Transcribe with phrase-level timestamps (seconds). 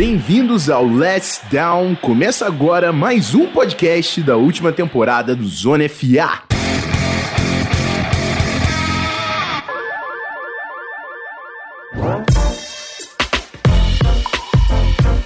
[0.00, 1.94] bem-vindos ao Let's Down.
[1.94, 6.40] Começa agora mais um podcast da última temporada do Zona FA.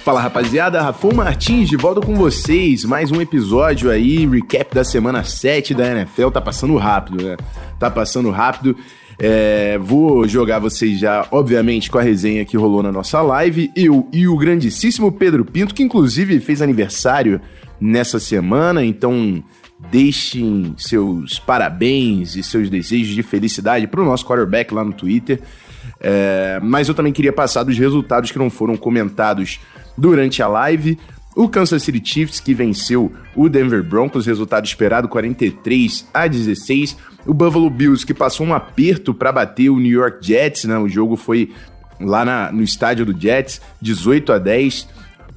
[0.03, 2.83] Fala rapaziada, Rafão Martins de volta com vocês.
[2.83, 6.31] Mais um episódio aí, recap da semana 7 da NFL.
[6.31, 7.37] Tá passando rápido, né?
[7.79, 8.75] Tá passando rápido.
[9.17, 13.71] É, vou jogar vocês já, obviamente, com a resenha que rolou na nossa live.
[13.75, 17.39] Eu e o grandíssimo Pedro Pinto, que inclusive fez aniversário
[17.79, 19.43] nessa semana, então
[19.91, 25.41] deixem seus parabéns e seus desejos de felicidade para o nosso quarterback lá no Twitter.
[25.99, 29.59] É, mas eu também queria passar dos resultados que não foram comentados
[29.97, 30.97] durante a live.
[31.35, 36.95] O Kansas City Chiefs, que venceu o Denver Broncos, resultado esperado 43 a 16.
[37.25, 40.77] O Buffalo Bills, que passou um aperto para bater o New York Jets, né?
[40.77, 41.51] O jogo foi
[41.99, 44.87] lá na, no estádio do Jets, 18 a 10.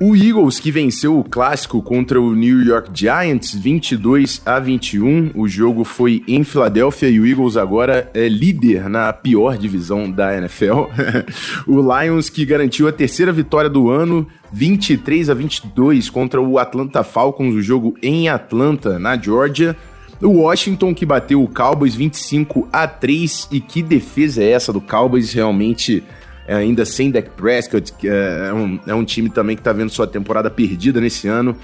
[0.00, 5.32] O Eagles, que venceu o clássico contra o New York Giants, 22 a 21.
[5.34, 10.38] O jogo foi em Filadélfia e o Eagles agora é líder na pior divisão da
[10.38, 10.86] NFL.
[11.66, 17.02] o Lions, que garantiu a terceira vitória do ano, 23 a 22 contra o Atlanta
[17.02, 19.76] Falcons, o jogo em Atlanta, na Georgia.
[20.22, 24.80] O Washington que bateu o Cowboys 25 a 3 e que defesa é essa do
[24.80, 26.04] Cowboys realmente
[26.54, 29.90] ainda sem Dak Prescott, que é, é um, é um time também que está vendo
[29.90, 31.56] sua temporada perdida nesse ano.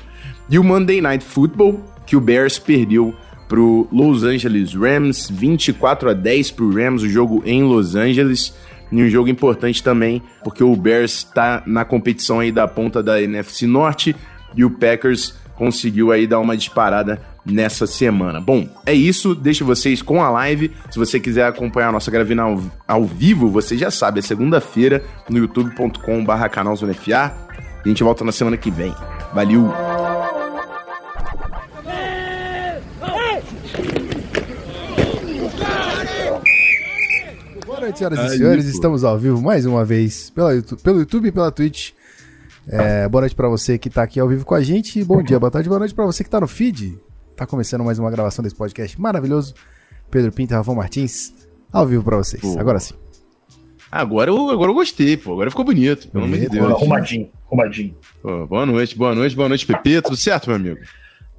[0.49, 3.15] E o Monday Night Football, que o Bears perdeu
[3.49, 7.95] para o Los Angeles Rams, 24 a 10 para o Rams, o jogo em Los
[7.95, 8.55] Angeles.
[8.93, 13.21] E um jogo importante também, porque o Bears está na competição aí da ponta da
[13.21, 14.15] NFC Norte
[14.55, 18.41] e o Packers conseguiu aí dar uma disparada nessa semana.
[18.41, 19.35] Bom, é isso.
[19.35, 20.73] Deixo vocês com a live.
[20.91, 25.05] Se você quiser acompanhar a nossa gravina ao, ao vivo, você já sabe, é segunda-feira
[25.29, 27.35] no youtube.com/barra canal Zona FA.
[27.85, 28.95] A gente volta na semana que vem.
[29.35, 29.71] Valeu!
[37.67, 38.65] Boa noite, senhoras e senhores.
[38.67, 40.51] Estamos ao vivo mais uma vez pela,
[40.83, 41.91] pelo YouTube e pela Twitch.
[42.67, 45.05] É, boa noite para você que tá aqui ao vivo com a gente.
[45.05, 46.99] Bom dia, boa tarde, boa noite para você que tá no feed.
[47.37, 49.55] Tá começando mais uma gravação desse podcast maravilhoso.
[50.09, 51.33] Pedro Pinto e Rafael Martins,
[51.73, 52.41] ao vivo para vocês.
[52.41, 52.61] Pô.
[52.61, 52.95] Agora sim.
[53.91, 55.33] Agora eu, agora eu gostei, pô.
[55.33, 56.09] Agora ficou bonito.
[56.09, 56.71] Pelo amor de Deus.
[56.71, 57.97] Arrumadinho, arrumadinho.
[58.23, 60.01] Pô, boa noite, boa noite, boa noite, Pepe.
[60.01, 60.79] Tudo certo, meu amigo?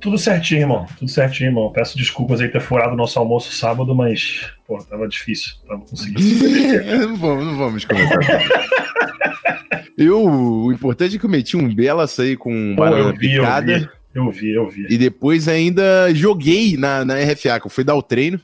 [0.01, 0.85] Tudo certinho, irmão.
[0.99, 1.71] Tudo certinho, irmão.
[1.71, 5.53] Peço desculpas aí ter furado o nosso almoço sábado, mas, pô, tava difícil.
[5.65, 6.19] Tava conseguindo.
[7.07, 8.19] não vamos, não vamos comentar.
[9.97, 13.91] eu, o importante é que eu meti um belo açaí com banana eu vi, picada.
[14.15, 14.87] Eu vi, eu vi.
[14.89, 18.39] E depois ainda joguei na, na RFA, que eu fui dar o treino.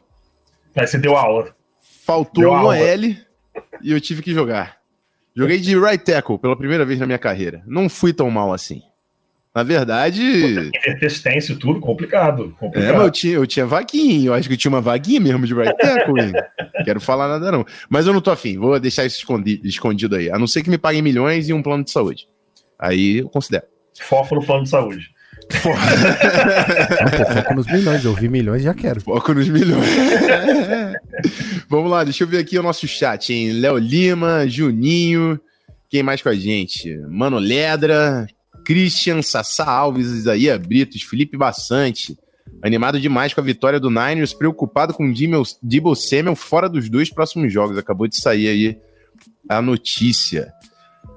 [0.76, 1.56] Aí você deu aula.
[2.06, 2.78] Faltou deu um aula.
[2.78, 3.18] L
[3.81, 4.78] e eu tive que jogar.
[5.34, 7.64] Joguei de right tackle pela primeira vez na minha carreira.
[7.66, 8.81] Não fui tão mal assim.
[9.56, 10.72] Na verdade.
[11.00, 12.90] Persistência, tudo complicado, complicado.
[12.90, 14.28] É, mas eu tinha, eu tinha vaguinha.
[14.28, 16.34] Eu acho que eu tinha uma vaguinha mesmo de right tackle.
[16.84, 17.66] Quero falar nada, não.
[17.90, 18.58] Mas eu não tô afim.
[18.58, 20.30] Vou deixar isso escondido, escondido aí.
[20.30, 22.28] A não ser que me paguem milhões e um plano de saúde.
[22.78, 23.64] Aí eu considero.
[24.00, 25.10] Foco no plano de saúde.
[25.51, 25.78] Foco.
[27.17, 28.06] pô, foco nos milhões.
[28.06, 29.01] Eu vi milhões já quero.
[29.01, 29.88] Foco nos milhões.
[31.69, 33.53] Vamos lá, deixa eu ver aqui o nosso chat, hein?
[33.53, 35.39] Léo Lima, Juninho.
[35.89, 36.97] Quem mais com a gente?
[37.09, 38.25] Mano Ledra,
[38.66, 42.18] Christian, Sassá Alves, Isaías Britos, Felipe Bassante.
[42.63, 45.13] Animado demais com a vitória do Niners, preocupado com o
[45.62, 47.78] Debo Samuel fora dos dois próximos jogos.
[47.78, 48.78] Acabou de sair aí
[49.50, 50.53] a notícia.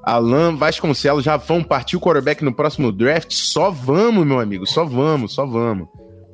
[0.04, 3.32] Alan Vasconcelos, já vão partir o quarterback no próximo draft?
[3.32, 5.88] Só vamos, meu amigo, só vamos, só vamos.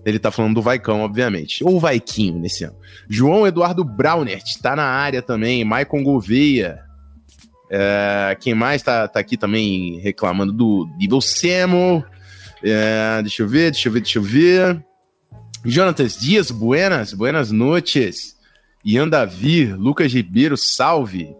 [0.05, 1.63] Ele tá falando do Vaicão, obviamente.
[1.63, 2.77] Ou Vaiquinho nesse ano.
[3.09, 5.65] João Eduardo Braunert tá na área também.
[5.65, 6.81] Maicon Gouveia.
[7.71, 12.05] É, quem mais tá, tá aqui também reclamando do Devil Samuel?
[12.63, 14.85] É, deixa eu ver, deixa eu ver, deixa eu ver.
[15.65, 18.37] Jonatas Dias, buenas, buenas noches.
[18.85, 21.37] Ian Davi, Lucas Ribeiro, salve.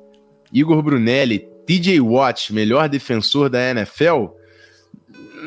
[0.53, 4.31] Igor Brunelli, TJ Watt, melhor defensor da NFL?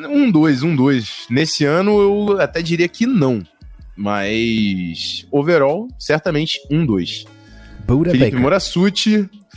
[0.10, 1.26] Um, dois, um, dois.
[1.30, 3.44] Nesse ano eu até diria que não.
[3.94, 7.26] Mas overall, certamente um, dois.
[7.86, 8.42] Buda Felipe Baker.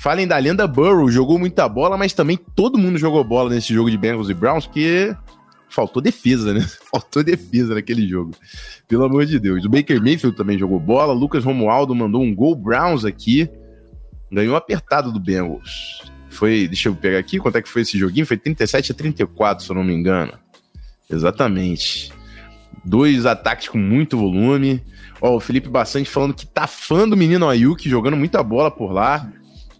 [0.00, 3.88] Falem da lenda Burrow, jogou muita bola, mas também todo mundo jogou bola nesse jogo
[3.88, 5.14] de Bengals e Browns, porque
[5.70, 6.60] faltou defesa, né?
[6.90, 8.32] Faltou defesa naquele jogo.
[8.88, 9.64] Pelo amor de Deus.
[9.64, 13.48] O Baker Mayfield também jogou bola, Lucas Romualdo mandou um gol Browns aqui,
[14.32, 16.15] ganhou apertado do Bengals.
[16.36, 18.26] Foi, deixa eu pegar aqui, quanto é que foi esse joguinho?
[18.26, 20.32] Foi 37 a 34, se eu não me engano.
[21.10, 22.12] Exatamente.
[22.84, 24.82] Dois ataques com muito volume.
[25.20, 28.92] Ó, o Felipe Bastante falando que tá fã do menino Ayuk, jogando muita bola por
[28.92, 29.30] lá.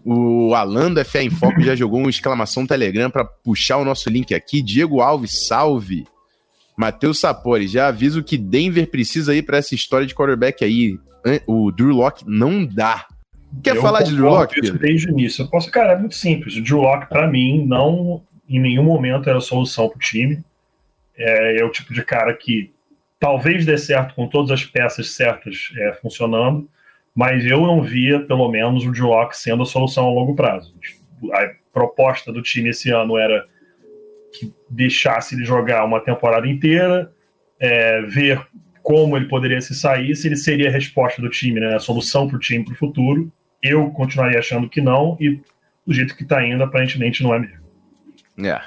[0.03, 4.09] O Alan da FA em Foco já jogou uma exclamação Telegram para puxar o nosso
[4.09, 4.61] link aqui.
[4.61, 6.05] Diego Alves, salve.
[6.77, 10.97] Matheus Sapori, já aviso que Denver precisa ir para essa história de quarterback aí.
[11.45, 13.05] O Drew Locke não dá.
[13.63, 14.61] Quer eu falar de Drew Locke?
[14.71, 15.43] Desde o início.
[15.43, 16.55] Eu posso, cara, é muito simples.
[16.55, 20.43] O Drew Locke, para mim, não em nenhum momento era a solução para o time.
[21.17, 22.71] É, é, o tipo de cara que
[23.19, 26.69] talvez dê certo com todas as peças certas é, funcionando,
[27.15, 30.73] mas eu não via, pelo menos, o Drew Locke sendo a solução a longo prazo.
[31.33, 33.45] A proposta do time esse ano era
[34.31, 37.11] que deixasse ele jogar uma temporada inteira,
[37.59, 38.45] é, ver
[38.83, 42.27] como ele poderia se sair, se ele seria a resposta do time, né, a solução
[42.27, 43.31] para o time para o futuro.
[43.61, 45.41] Eu continuaria achando que não, e
[45.85, 47.57] do jeito que está indo, aparentemente não é mesmo.
[48.43, 48.61] É.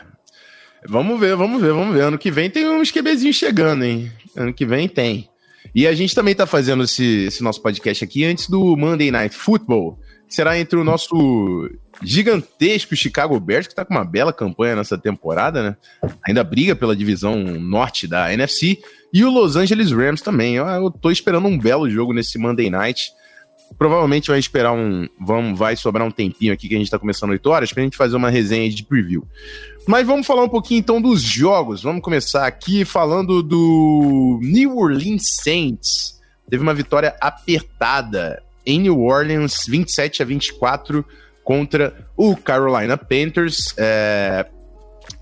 [0.87, 2.02] Vamos ver, vamos ver, vamos ver.
[2.02, 4.10] Ano que vem tem uns QBzinhos chegando, hein?
[4.37, 5.28] Ano que vem tem.
[5.75, 9.37] E a gente também tá fazendo esse, esse nosso podcast aqui antes do Monday Night
[9.37, 11.70] Football, que será entre o nosso
[12.02, 15.76] gigantesco Chicago Bears, que tá com uma bela campanha nessa temporada, né?
[16.26, 18.78] Ainda briga pela divisão norte da NFC,
[19.12, 20.56] e o Los Angeles Rams também.
[20.56, 23.12] Eu, eu tô esperando um belo jogo nesse Monday Night.
[23.78, 25.08] Provavelmente vai esperar um.
[25.19, 27.96] Vamos, vai sobrar um tempinho aqui que a gente tá começando 8 horas pra gente
[27.96, 29.26] fazer uma resenha de preview.
[29.87, 31.82] Mas vamos falar um pouquinho então dos jogos.
[31.82, 36.20] Vamos começar aqui falando do New Orleans Saints.
[36.49, 41.05] Teve uma vitória apertada em New Orleans, 27 a 24
[41.43, 43.75] contra o Carolina Panthers.
[43.76, 44.46] É,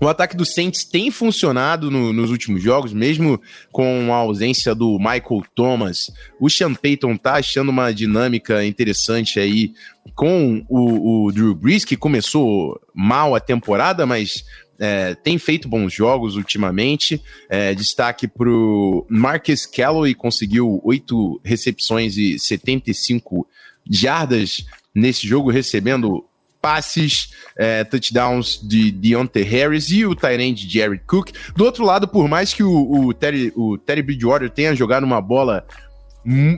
[0.01, 3.41] o ataque do Saints tem funcionado no, nos últimos jogos, mesmo
[3.71, 6.11] com a ausência do Michael Thomas.
[6.39, 9.73] O Sean Payton tá achando uma dinâmica interessante aí
[10.15, 14.45] com o, o Drew Brees, que começou mal a temporada, mas
[14.79, 17.21] é, tem feito bons jogos ultimamente.
[17.49, 23.45] É, destaque para o Marcus Calloway, conseguiu oito recepções e 75
[23.89, 26.25] jardas nesse jogo, recebendo
[26.61, 31.31] passes, é, touchdowns de Deontay Harris e o Tyrande Jared Cook.
[31.55, 35.21] Do outro lado, por mais que o, o, Terry, o Terry Bridgewater tenha jogado uma
[35.21, 35.65] bola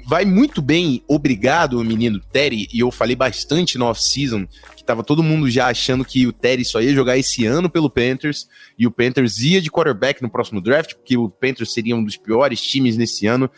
[0.06, 5.24] vai muito bem, obrigado, menino Terry, e eu falei bastante no off-season, que tava todo
[5.24, 8.92] mundo já achando que o Terry só ia jogar esse ano pelo Panthers, e o
[8.92, 12.98] Panthers ia de quarterback no próximo draft, porque o Panthers seria um dos piores times
[12.98, 13.50] nesse ano,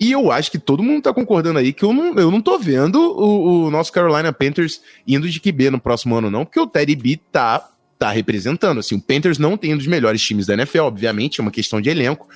[0.00, 2.58] e eu acho que todo mundo tá concordando aí que eu não, eu não tô
[2.58, 6.66] vendo o, o nosso Carolina Panthers indo de QB no próximo ano, não, porque o
[6.66, 7.68] Teddy B tá,
[7.98, 8.78] tá representando.
[8.78, 11.80] Assim, o Panthers não tem um dos melhores times da NFL, obviamente, é uma questão
[11.80, 12.28] de elenco,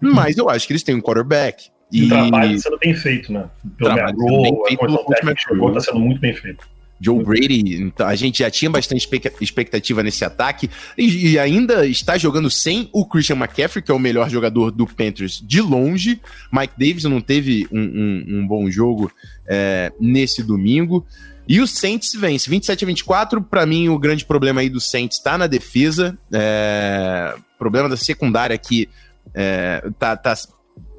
[0.00, 1.68] mas eu acho que eles têm um quarterback.
[1.92, 3.50] E o trabalho tá sendo bem feito, né?
[3.76, 6.66] Pelo trabalho Matt bem feito, a tá sendo muito bem feito.
[7.00, 9.08] Joe Brady, então, a gente já tinha bastante
[9.40, 10.68] expectativa nesse ataque
[10.98, 14.86] e, e, ainda está jogando sem o Christian McCaffrey, que é o melhor jogador do
[14.86, 16.20] Panthers de longe.
[16.52, 19.10] Mike Davis não teve um, um, um bom jogo
[19.48, 21.06] é, nesse domingo.
[21.48, 23.42] E o Saints vence 27 a 24.
[23.42, 26.16] Para mim, o grande problema aí do Saints está na defesa.
[26.32, 28.88] É, problema da secundária que
[29.34, 30.34] é, tá, tá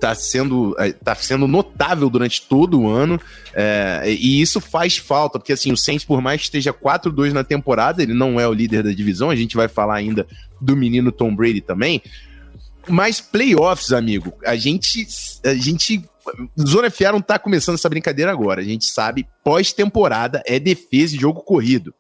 [0.02, 3.22] tá sendo, é, tá sendo notável durante todo o ano,
[3.54, 7.44] é, e isso faz falta, porque assim, o Saints, por mais que esteja 4-2 na
[7.44, 10.26] temporada, ele não é o líder da divisão, a gente vai falar ainda
[10.60, 12.02] do menino Tom Brady também,
[12.88, 15.08] mas playoffs, amigo, a gente,
[15.46, 16.04] a gente
[16.60, 18.62] Zona FA não tá começando essa brincadeira agora.
[18.62, 21.94] A gente sabe, pós-temporada é defesa e jogo corrido.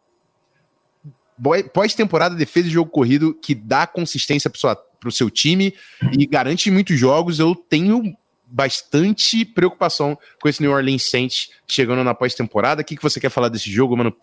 [1.73, 5.73] Pós-temporada, defesa e jogo corrido que dá consistência sua para o seu time
[6.17, 7.39] e garante muitos jogos.
[7.39, 8.15] Eu tenho
[8.45, 12.81] bastante preocupação com esse New Orleans Saints chegando na pós-temporada.
[12.81, 14.13] O que, que você quer falar desse jogo, mano?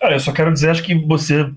[0.00, 1.50] Cara, eu só quero dizer, acho que você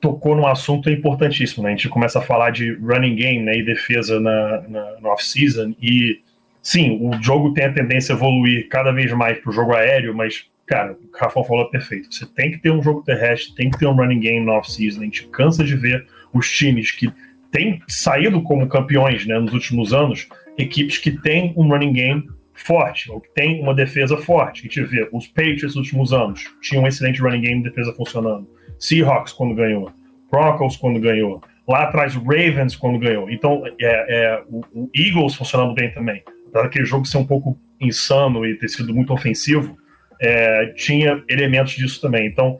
[0.00, 1.70] tocou num assunto importantíssimo, né?
[1.70, 5.74] A gente começa a falar de running game né, e defesa na, na, no off-season
[5.80, 6.20] e
[6.62, 10.14] sim, o jogo tem a tendência a evoluir cada vez mais para o jogo aéreo,
[10.14, 12.12] mas, cara, o Rafa falou perfeito.
[12.12, 15.00] Você tem que ter um jogo terrestre, tem que ter um running game no off-season.
[15.00, 17.12] A gente cansa de ver os times que
[17.50, 23.10] têm saído como campeões né, nos últimos anos, equipes que têm um running game forte,
[23.10, 24.60] ou que tem uma defesa forte.
[24.60, 28.48] A gente vê os Patriots nos últimos anos tinham um excelente running game defesa funcionando.
[28.78, 29.90] Seahawks quando ganhou,
[30.30, 33.30] Broncos quando ganhou, lá atrás o Ravens quando ganhou.
[33.30, 36.22] Então é, é o, o, Eagles funcionando bem também.
[36.48, 39.76] Apesar daquele jogo ser um pouco insano e ter sido muito ofensivo,
[40.20, 42.26] é, tinha elementos disso também.
[42.26, 42.58] Então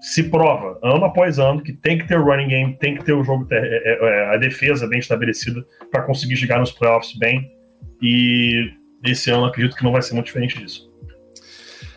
[0.00, 3.12] se prova, ano após ano, que tem que ter o running game, tem que ter
[3.12, 7.50] o jogo, é, é, é, a defesa bem estabelecida para conseguir chegar nos playoffs bem.
[8.00, 8.70] E
[9.04, 10.90] esse ano acredito que não vai ser muito diferente disso.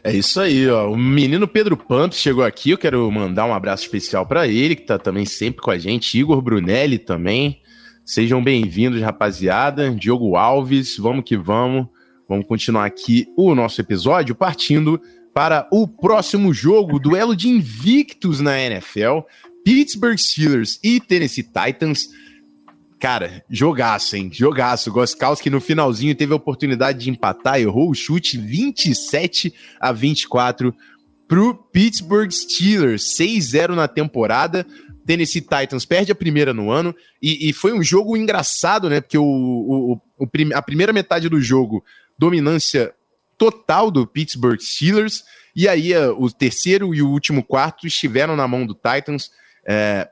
[0.03, 0.91] É isso aí, ó.
[0.91, 2.71] O menino Pedro Pamps chegou aqui.
[2.71, 6.19] Eu quero mandar um abraço especial para ele, que tá também sempre com a gente.
[6.19, 7.62] Igor Brunelli também.
[8.03, 9.91] Sejam bem-vindos, rapaziada.
[9.91, 11.88] Diogo Alves, vamos que vamos.
[12.27, 15.01] Vamos continuar aqui o nosso episódio partindo
[15.34, 19.22] para o próximo jogo, duelo de invictos na NFL,
[19.65, 22.08] Pittsburgh Steelers e Tennessee Titans.
[23.00, 24.30] Cara, jogaço, hein?
[24.32, 24.92] Jogaço.
[24.92, 30.74] Goskowski no finalzinho teve a oportunidade de empatar, errou o chute 27 a 24
[31.27, 34.65] pro Pittsburgh Steelers, 6-0 na temporada.
[35.06, 39.01] Tennessee Titans perde a primeira no ano e, e foi um jogo engraçado, né?
[39.01, 41.84] Porque o, o, o, a primeira metade do jogo,
[42.17, 42.93] dominância
[43.38, 45.24] total do Pittsburgh Steelers,
[45.55, 49.29] e aí o terceiro e o último quarto estiveram na mão do Titans.
[49.65, 50.10] É,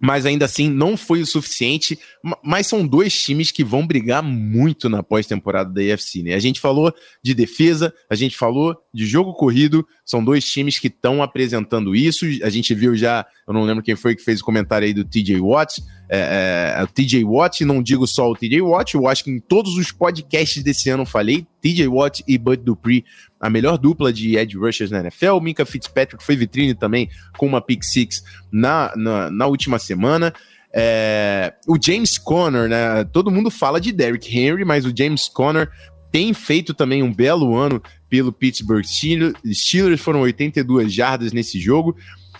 [0.00, 1.98] mas ainda assim não foi o suficiente.
[2.42, 6.34] Mas são dois times que vão brigar muito na pós-temporada da AFC, né?
[6.34, 10.86] A gente falou de defesa, a gente falou de jogo corrido, são dois times que
[10.86, 12.26] estão apresentando isso.
[12.42, 15.04] A gente viu já, eu não lembro quem foi que fez o comentário aí do
[15.04, 15.82] TJ Watt.
[16.10, 19.38] É, é, o TJ Watt, não digo só o TJ Watt, eu acho que em
[19.38, 23.04] todos os podcasts desse ano falei, TJ Watt e Bud Dupree,
[23.38, 25.38] a melhor dupla de edge rushers na NFL.
[25.40, 30.32] Minka Fitzpatrick foi vitrine também com uma pick six na, na, na última semana.
[30.72, 33.04] É, o James Conner, né?
[33.12, 35.70] Todo mundo fala de Derrick Henry, mas o James Conner
[36.10, 40.00] tem feito também um belo ano pelo Pittsburgh Steelers.
[40.00, 41.96] Foram 82 jardas nesse jogo.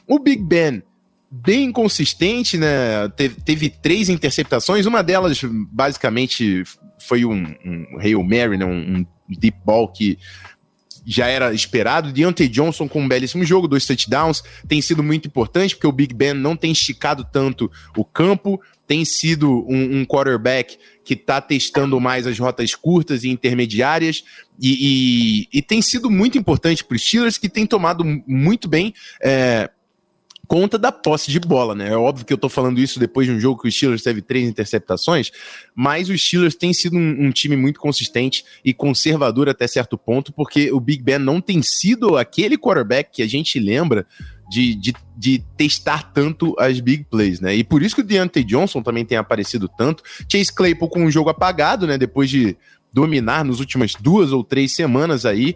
[0.07, 0.83] O Big Ben
[1.31, 3.09] bem consistente, né?
[3.17, 6.63] Teve, teve, três interceptações, uma delas basicamente
[6.99, 8.65] foi um, um Hail Mary, né?
[8.65, 10.19] um, um deep ball que
[11.07, 12.13] já era esperado.
[12.13, 16.15] Deontay Johnson com um belíssimo jogo, dois touchdowns, tem sido muito importante porque o Big
[16.15, 21.99] Ben não tem esticado tanto o campo, tem sido um, um quarterback que está testando
[21.99, 24.23] mais as rotas curtas e intermediárias
[24.61, 28.93] e, e, e tem sido muito importante para os Steelers que tem tomado muito bem
[29.23, 29.71] é,
[30.49, 31.91] conta da posse de bola, né?
[31.91, 34.23] É óbvio que eu tô falando isso depois de um jogo que o Steelers teve
[34.23, 35.31] três interceptações,
[35.75, 40.33] mas o Steelers tem sido um, um, time muito consistente e conservador até certo ponto,
[40.33, 44.07] porque o Big Ben não tem sido aquele quarterback que a gente lembra
[44.51, 47.55] de, de, de testar tanto as big plays, né?
[47.55, 50.03] E por isso que o Deontay Johnson também tem aparecido tanto.
[50.27, 51.99] Chase Claypool com um jogo apagado, né?
[51.99, 52.57] Depois de
[52.91, 55.55] dominar nas últimas duas ou três semanas aí,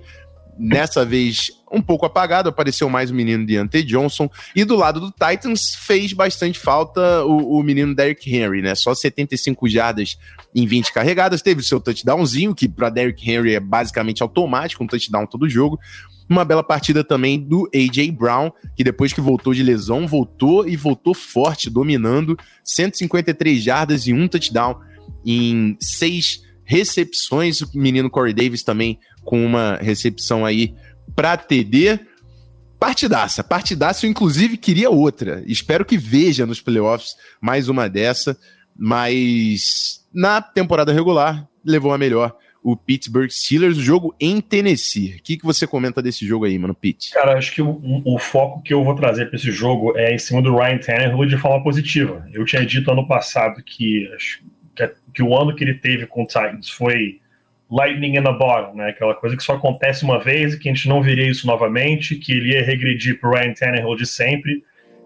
[0.58, 4.28] Nessa vez, um pouco apagado, apareceu mais o menino Deontay Johnson.
[4.54, 8.74] E do lado do Titans, fez bastante falta o, o menino Derrick Henry, né?
[8.74, 10.18] Só 75 jardas
[10.54, 11.42] em 20 carregadas.
[11.42, 15.80] Teve o seu touchdownzinho, que para Derrick Henry é basicamente automático, um touchdown todo jogo.
[16.28, 18.10] Uma bela partida também do A.J.
[18.12, 24.12] Brown, que depois que voltou de lesão, voltou e voltou forte, dominando 153 jardas e
[24.12, 24.78] um touchdown
[25.24, 27.60] em seis recepções.
[27.60, 30.74] O menino Corey Davis também com uma recepção aí
[31.14, 32.00] para TD.
[32.78, 35.42] Partidaça, partidaça, eu inclusive queria outra.
[35.46, 38.36] Espero que veja nos playoffs mais uma dessa,
[38.76, 45.16] mas na temporada regular levou a melhor o Pittsburgh Steelers, o jogo em Tennessee.
[45.18, 47.10] O que, que você comenta desse jogo aí, mano, Pete?
[47.10, 50.18] Cara, acho que o, o foco que eu vou trazer para esse jogo é em
[50.18, 52.24] cima do Ryan Tannehill de forma positiva.
[52.32, 54.08] Eu tinha dito ano passado que,
[54.76, 57.20] que, que o ano que ele teve com o Titans foi
[57.72, 58.90] lightning in a bottle, né?
[58.90, 62.16] Aquela coisa que só acontece uma vez e que a gente não viria isso novamente,
[62.16, 64.62] que ele ia regredir para o Ryan Tannehill de sempre.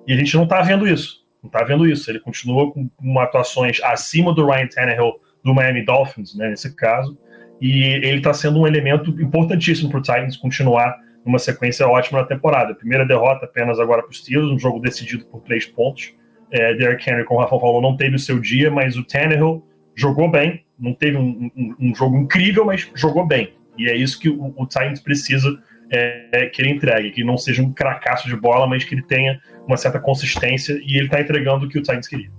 [0.07, 1.25] E a gente não está vendo isso.
[1.41, 2.11] Não está vendo isso.
[2.11, 5.13] Ele continua com, com atuações acima do Ryan Tannehill
[5.45, 7.17] do Miami Dolphins, né, nesse caso.
[7.61, 12.27] E ele está sendo um elemento importantíssimo para o Titans continuar numa sequência ótima na
[12.27, 12.75] temporada.
[12.75, 16.13] Primeira derrota apenas agora para os Steelers, um jogo decidido por três pontos.
[16.51, 19.65] É, Derrick Henry, como o Rafa falou, não teve o seu dia, mas o Tannehill
[19.95, 23.55] jogou bem, não teve um, um, um, jogo incrível, mas jogou bem.
[23.79, 25.49] E é isso que o, o Titans precisa
[25.91, 29.03] é, é, que ele entregue, que não seja um cracaço de bola, mas que ele
[29.03, 32.31] tenha uma certa consistência e ele está entregando o que o Titans queria.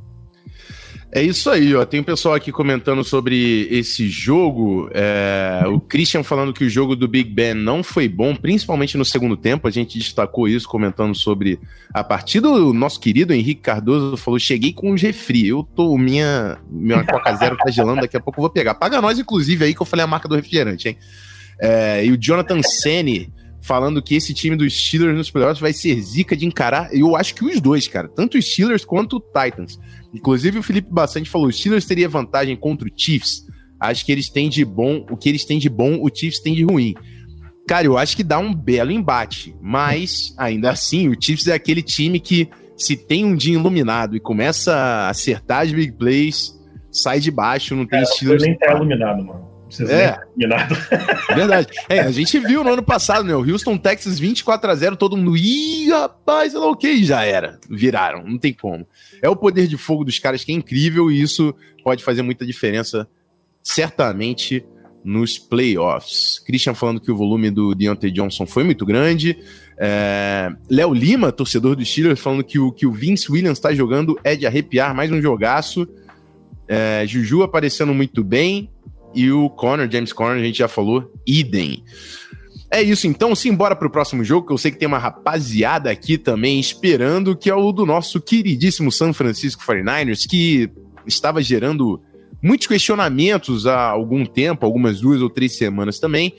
[1.09, 1.85] É isso aí, ó.
[1.85, 4.89] Tem um pessoal aqui comentando sobre esse jogo.
[4.93, 5.63] É...
[5.67, 9.37] O Christian falando que o jogo do Big Ben não foi bom, principalmente no segundo
[9.37, 9.67] tempo.
[9.67, 11.59] A gente destacou isso comentando sobre
[11.93, 12.49] a partida.
[12.49, 15.47] O nosso querido Henrique Cardoso falou: cheguei com um refri.
[15.47, 15.97] Eu tô.
[15.97, 18.75] Minha, minha Coca Zero tá gelando, daqui a pouco eu vou pegar.
[18.75, 20.97] Paga nós, inclusive, aí que eu falei a marca do refrigerante, hein?
[21.59, 22.05] É...
[22.05, 23.31] E o Jonathan Sene
[23.67, 26.93] falando que esse time dos Steelers nos playoffs vai ser zica de encarar.
[26.93, 28.07] Eu acho que os dois, cara.
[28.07, 29.77] Tanto os Steelers quanto o Titans.
[30.13, 33.45] Inclusive, o Felipe Bastante falou: os Steelers teria vantagem contra o Chiefs.
[33.79, 36.53] Acho que eles têm de bom, o que eles têm de bom, o Chiefs tem
[36.53, 36.95] de ruim.
[37.67, 41.83] Cara, eu acho que dá um belo embate, mas ainda assim, o Chiefs é aquele
[41.83, 46.57] time que, se tem um dia iluminado e começa a acertar as big plays,
[46.89, 48.41] sai de baixo, não tem é, Steelers.
[48.41, 49.56] nem tá iluminado, mano.
[49.69, 50.17] Vocês é.
[51.35, 51.67] Verdade.
[51.89, 53.35] É, a gente viu no ano passado, né?
[53.35, 55.35] O Houston, Texas 24 a 0 todo mundo.
[55.35, 57.59] Ih, rapaz, sei lá o que, já era.
[57.69, 58.87] Viraram, não tem como.
[59.21, 62.45] É o poder de fogo dos caras que é incrível e isso pode fazer muita
[62.45, 63.07] diferença,
[63.61, 64.65] certamente,
[65.03, 66.39] nos playoffs.
[66.45, 69.37] Christian falando que o volume do Deontay Johnson foi muito grande.
[69.77, 70.49] É...
[70.69, 74.35] Léo Lima, torcedor do Steelers, falando que o, que o Vince Williams está jogando é
[74.35, 75.87] de arrepiar, mais um jogaço.
[76.67, 77.05] É...
[77.05, 78.69] Juju aparecendo muito bem.
[79.17, 81.83] E o Connor, James Connor, a gente já falou, idem.
[82.69, 86.19] É isso então, simbora pro próximo jogo, que eu sei que tem uma rapaziada aqui
[86.19, 90.69] também esperando, que é o do nosso queridíssimo San Francisco 49ers, que
[91.07, 91.99] estava gerando
[92.43, 96.35] muitos questionamentos há algum tempo, algumas duas ou três semanas também,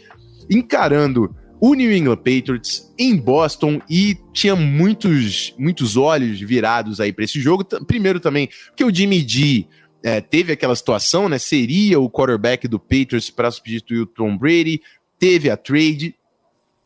[0.49, 7.25] encarando o New England Patriots em Boston e tinha muitos, muitos olhos virados aí para
[7.25, 7.65] esse jogo.
[7.89, 9.67] Primeiro também, porque o Jimmy G
[10.03, 11.39] é, teve aquela situação, né?
[11.39, 14.81] Seria o quarterback do Patriots para substituir o Tom Brady,
[15.19, 16.15] teve a trade.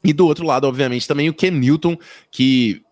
[0.05, 1.97] E do outro lado, obviamente, também o Ken Newton,
[2.31, 2.83] que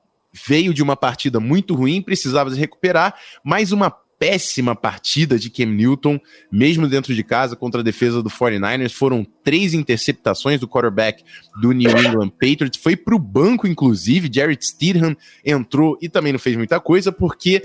[0.47, 5.65] veio de uma partida muito ruim, precisava se recuperar, mais uma péssima partida de Cam
[5.65, 6.21] Newton,
[6.53, 8.93] mesmo dentro de casa, contra a defesa do 49ers.
[8.93, 11.25] Foram três interceptações do quarterback
[11.59, 12.79] do New England Patriots.
[12.79, 14.31] Foi para o banco, inclusive.
[14.31, 17.63] Jared Stidham entrou e também não fez muita coisa, porque.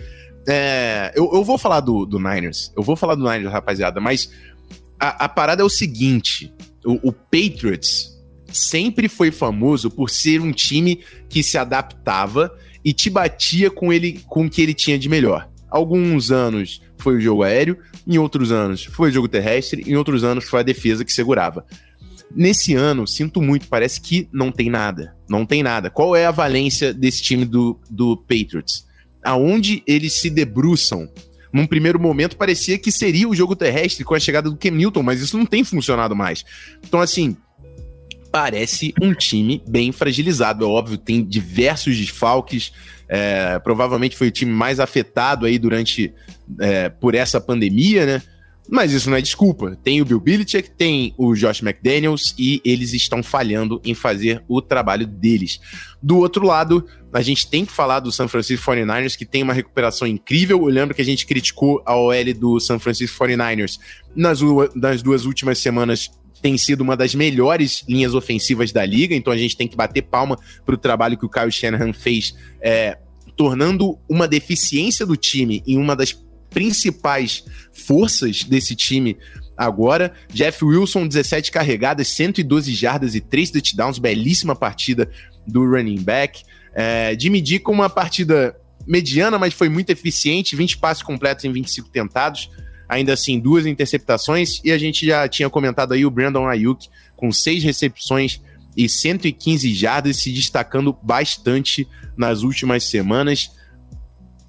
[0.47, 2.71] É, eu, eu, vou falar do, do, Niners.
[2.75, 4.31] Eu vou falar do Niners, rapaziada, mas
[4.99, 6.53] a, a parada é o seguinte:
[6.85, 8.15] o, o Patriots
[8.51, 14.21] sempre foi famoso por ser um time que se adaptava e te batia com ele
[14.27, 15.49] com o que ele tinha de melhor.
[15.69, 20.23] Alguns anos foi o jogo aéreo, em outros anos foi o jogo terrestre, em outros
[20.23, 21.65] anos foi a defesa que segurava.
[22.33, 25.15] Nesse ano, sinto muito, parece que não tem nada.
[25.27, 25.89] Não tem nada.
[25.89, 28.84] Qual é a valência desse time do, do Patriots?
[29.25, 31.09] Aonde eles se debruçam?
[31.51, 35.01] Num primeiro momento, parecia que seria o jogo terrestre com a chegada do Cam Newton,
[35.01, 36.43] mas isso não tem funcionado mais.
[36.85, 37.35] Então, assim,
[38.31, 40.65] parece um time bem fragilizado.
[40.65, 42.73] É óbvio, tem diversos desfalques,
[43.07, 46.13] é, provavelmente foi o time mais afetado aí durante
[46.59, 48.21] é, por essa pandemia, né?
[48.69, 49.77] Mas isso não é desculpa.
[49.83, 54.61] Tem o Bill Belichick, tem o Josh McDaniels e eles estão falhando em fazer o
[54.61, 55.59] trabalho deles.
[56.01, 59.53] Do outro lado, a gente tem que falar do San Francisco 49ers, que tem uma
[59.53, 60.57] recuperação incrível.
[60.57, 63.79] Eu lembro que a gente criticou a OL do San Francisco 49ers
[64.15, 64.39] nas,
[64.75, 66.09] nas duas últimas semanas
[66.41, 70.03] tem sido uma das melhores linhas ofensivas da liga, então a gente tem que bater
[70.03, 72.99] palma para o trabalho que o Kyle Shanahan fez, é,
[73.35, 76.13] tornando uma deficiência do time em uma das
[76.55, 79.17] principais forças desse time
[79.57, 80.13] agora.
[80.31, 85.11] Jeff Wilson, 17 carregadas, 112 jardas e 3 touchdowns, belíssima partida
[85.45, 86.43] do running back.
[86.73, 88.55] É, Jimmy D com uma partida
[88.87, 92.49] mediana, mas foi muito eficiente, 20 passes completos em 25 tentados
[92.87, 97.31] ainda assim, duas interceptações, e a gente já tinha comentado aí o Brandon Ayuk com
[97.31, 98.39] seis recepções
[98.75, 103.51] e 115 jardas, se destacando bastante nas últimas semanas.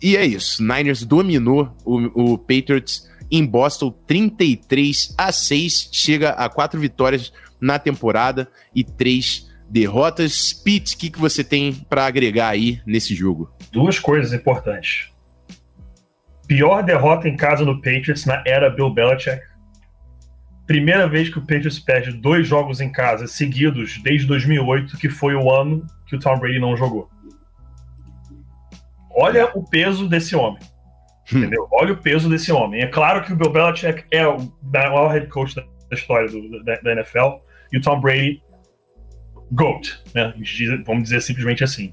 [0.03, 6.49] E é isso, Niners dominou o, o Patriots em Boston 33 a 6, chega a
[6.49, 10.53] quatro vitórias na temporada e três derrotas.
[10.53, 13.51] Pete, o que, que você tem para agregar aí nesse jogo?
[13.73, 15.11] Duas coisas importantes.
[16.47, 19.43] Pior derrota em casa no Patriots na era Bill Belichick.
[20.67, 25.35] Primeira vez que o Patriots perde dois jogos em casa seguidos desde 2008, que foi
[25.35, 27.09] o ano que o Tom Brady não jogou.
[29.17, 30.61] Olha o peso desse homem.
[31.33, 31.39] Hum.
[31.39, 31.67] Entendeu?
[31.73, 32.83] Olha o peso desse homem.
[32.83, 36.77] É claro que o Bill Belichick é o maior head coach da história do, da,
[36.77, 37.41] da, NFL
[37.73, 38.43] e o Tom Brady,
[39.51, 39.99] GOAT.
[40.15, 40.35] Né?
[40.85, 41.93] Vamos dizer simplesmente assim.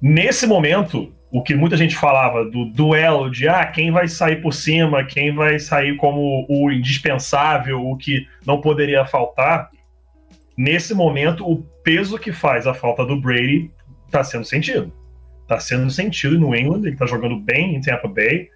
[0.00, 4.52] Nesse momento, o que muita gente falava do duelo de ah, quem vai sair por
[4.52, 9.70] cima, quem vai sair como o indispensável, o que não poderia faltar,
[10.56, 13.70] nesse momento o peso que faz a falta do Brady
[14.06, 14.92] está sendo sentido.
[15.48, 18.50] Está sendo sentido no England, ele está jogando bem em Tampa Bay.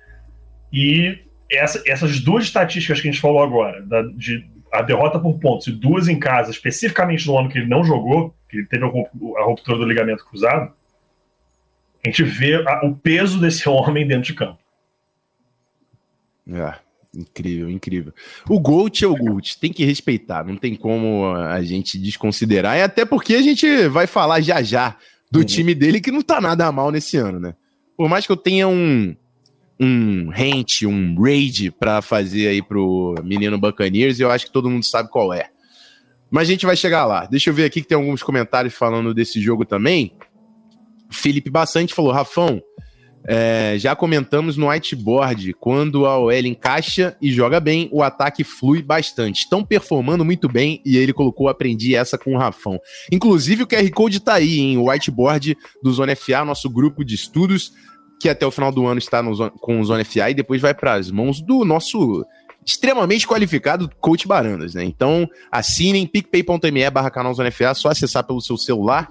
[0.70, 1.18] E
[1.50, 5.66] essa, essas duas estatísticas que a gente falou agora, da, de a derrota por pontos
[5.66, 9.44] e duas em casa, especificamente no ano que ele não jogou, que ele teve a
[9.44, 10.70] ruptura do ligamento cruzado,
[12.04, 14.58] a gente vê a, o peso desse homem dentro de campo.
[16.50, 16.74] É,
[17.14, 18.12] incrível, incrível.
[18.46, 22.82] O Gold é o Gold, tem que respeitar, não tem como a gente desconsiderar, e
[22.82, 24.98] até porque a gente vai falar já já
[25.32, 25.44] do uhum.
[25.46, 27.54] time dele que não tá nada mal nesse ano, né?
[27.96, 29.16] Por mais que eu tenha um
[29.80, 34.84] um rant, um raid para fazer aí pro menino Buccaneers, eu acho que todo mundo
[34.84, 35.48] sabe qual é.
[36.30, 37.24] Mas a gente vai chegar lá.
[37.24, 40.12] Deixa eu ver aqui que tem alguns comentários falando desse jogo também.
[41.10, 42.62] Felipe Bastante falou, Rafão,
[43.24, 48.82] é, já comentamos no whiteboard, quando a OL encaixa e joga bem, o ataque flui
[48.82, 49.40] bastante.
[49.40, 52.80] Estão performando muito bem e ele colocou, aprendi essa com o Rafão.
[53.10, 57.14] Inclusive o QR Code está aí, em o whiteboard do Zona FA, nosso grupo de
[57.14, 57.72] estudos,
[58.20, 60.74] que até o final do ano está no, com o Zona FA e depois vai
[60.74, 62.24] para as mãos do nosso
[62.64, 64.84] extremamente qualificado, coach Barandas, né?
[64.84, 69.10] Então, assinem picpay.me barra canal Zona FA, só acessar pelo seu celular.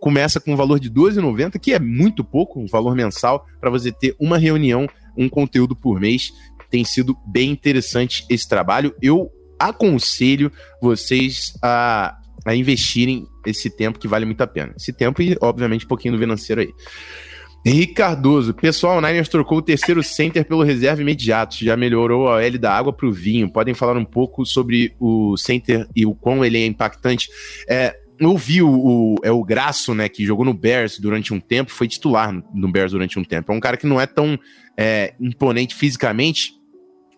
[0.00, 3.92] Começa com um valor de R$12,90, que é muito pouco, um valor mensal, para você
[3.92, 6.32] ter uma reunião, um conteúdo por mês.
[6.70, 8.94] Tem sido bem interessante esse trabalho.
[9.02, 14.72] Eu aconselho vocês a, a investirem esse tempo que vale muito a pena.
[14.76, 16.72] Esse tempo e, obviamente, um pouquinho do financeiro aí.
[17.62, 22.42] Henrique Cardoso, pessoal, o Niners trocou o terceiro center pelo reserva imediato, já melhorou a
[22.42, 23.52] L da água para o vinho.
[23.52, 27.28] Podem falar um pouco sobre o center e o quão ele é impactante.
[27.68, 31.40] É, eu vi o, o, é o Graço, né, que jogou no Bears durante um
[31.40, 33.50] tempo, foi titular no, Bears durante um tempo.
[33.50, 34.38] É um cara que não é tão
[34.76, 36.52] é, imponente fisicamente,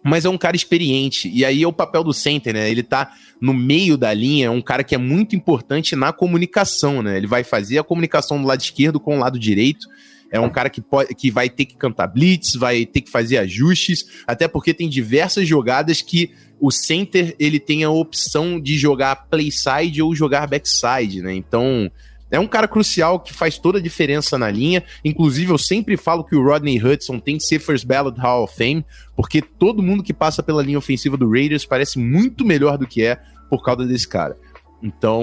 [0.05, 1.29] mas é um cara experiente.
[1.29, 2.71] E aí é o papel do center, né?
[2.71, 7.03] Ele tá no meio da linha, é um cara que é muito importante na comunicação,
[7.03, 7.17] né?
[7.17, 9.89] Ele vai fazer a comunicação do lado esquerdo com o lado direito.
[10.33, 13.37] É um cara que, pode, que vai ter que cantar blitz, vai ter que fazer
[13.37, 19.29] ajustes, até porque tem diversas jogadas que o center ele tem a opção de jogar
[19.29, 21.35] playside ou jogar backside, né?
[21.35, 21.91] Então,
[22.31, 24.83] é um cara crucial que faz toda a diferença na linha.
[25.05, 28.57] Inclusive, eu sempre falo que o Rodney Hudson tem que ser First Ballot Hall of
[28.57, 32.87] Fame, porque todo mundo que passa pela linha ofensiva do Raiders parece muito melhor do
[32.87, 34.35] que é por causa desse cara.
[34.83, 35.23] Então,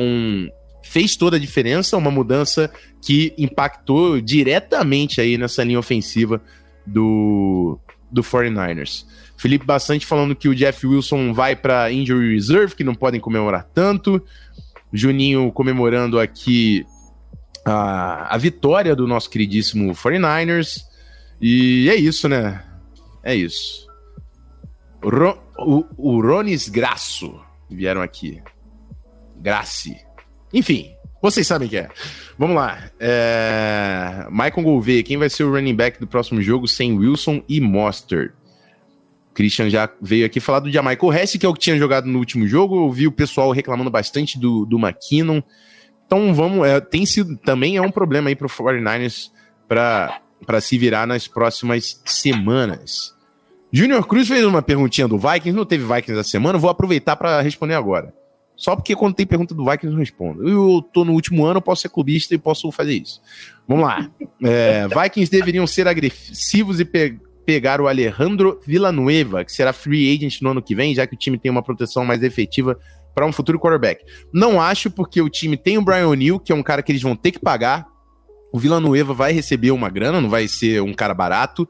[0.90, 6.42] fez toda a diferença, uma mudança que impactou diretamente aí nessa linha ofensiva
[6.84, 7.80] do,
[8.12, 9.06] do 49ers.
[9.38, 13.70] Felipe Bastante falando que o Jeff Wilson vai para injury reserve, que não podem comemorar
[13.72, 14.20] tanto.
[14.92, 16.84] Juninho comemorando aqui
[17.64, 20.80] a, a vitória do nosso queridíssimo 49ers.
[21.40, 22.66] E é isso, né?
[23.22, 23.88] É isso.
[25.56, 28.42] O, o Ronis Graço vieram aqui.
[29.38, 30.09] Grace.
[30.54, 31.90] Enfim, vocês sabem que é.
[32.38, 32.90] Vamos lá.
[33.00, 34.26] É...
[34.30, 38.32] Michael Gouveia, quem vai ser o running back do próximo jogo sem Wilson e Mostert?
[39.34, 42.20] Christian já veio aqui falar do Jamaica Hess, que é o que tinha jogado no
[42.20, 42.86] último jogo.
[42.86, 45.42] Eu vi o pessoal reclamando bastante do, do McKinnon.
[46.06, 49.30] Então vamos, é, tem sido, também é um problema aí para o 49ers
[49.68, 53.14] para se virar nas próximas semanas.
[53.72, 57.40] Junior Cruz fez uma perguntinha do Vikings, não teve Vikings essa semana, vou aproveitar para
[57.42, 58.12] responder agora.
[58.60, 60.48] Só porque quando tem pergunta do Vikings eu respondo.
[60.48, 63.22] Eu tô no último ano, eu posso ser clubista e posso fazer isso.
[63.66, 64.12] Vamos lá.
[64.44, 70.40] É, Vikings deveriam ser agressivos e pe pegar o Alejandro Villanueva, que será free agent
[70.42, 72.78] no ano que vem, já que o time tem uma proteção mais efetiva
[73.16, 74.06] para um futuro quarterback.
[74.32, 77.02] Não acho, porque o time tem o Brian O'Neill, que é um cara que eles
[77.02, 77.88] vão ter que pagar.
[78.54, 81.68] O Villanueva vai receber uma grana, não vai ser um cara barato.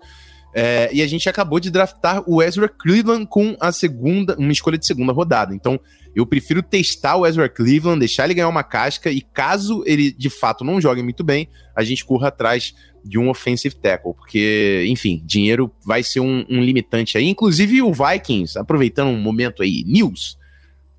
[0.53, 4.77] É, e a gente acabou de draftar o Ezra Cleveland com a segunda, uma escolha
[4.77, 5.53] de segunda rodada.
[5.53, 5.79] Então,
[6.15, 10.29] eu prefiro testar o Ezra Cleveland, deixar ele ganhar uma casca e caso ele de
[10.29, 12.73] fato não jogue muito bem, a gente corra atrás
[13.05, 17.27] de um offensive tackle, porque, enfim, dinheiro vai ser um, um limitante aí.
[17.27, 20.37] Inclusive o Vikings, aproveitando um momento aí, news,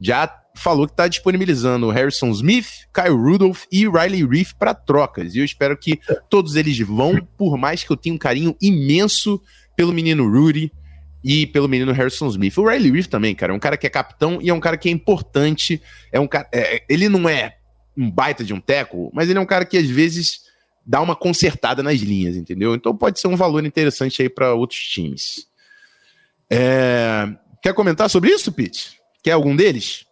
[0.01, 5.35] já falou que está disponibilizando Harrison Smith, Kyle Rudolph e Riley Reef para trocas.
[5.35, 9.41] E eu espero que todos eles vão, por mais que eu tenha um carinho imenso
[9.77, 10.73] pelo menino Rudy
[11.23, 12.57] e pelo menino Harrison Smith.
[12.59, 14.77] O Riley Reef também, cara, é um cara que é capitão e é um cara
[14.77, 15.81] que é importante.
[16.13, 17.57] É um cara, é, ele não é
[17.97, 20.41] um baita de um teco, mas ele é um cara que às vezes
[20.85, 22.75] dá uma consertada nas linhas, entendeu?
[22.75, 25.47] Então pode ser um valor interessante aí para outros times.
[26.51, 27.29] É...
[27.63, 28.99] Quer comentar sobre isso, Pete?
[29.23, 30.07] Quer algum deles?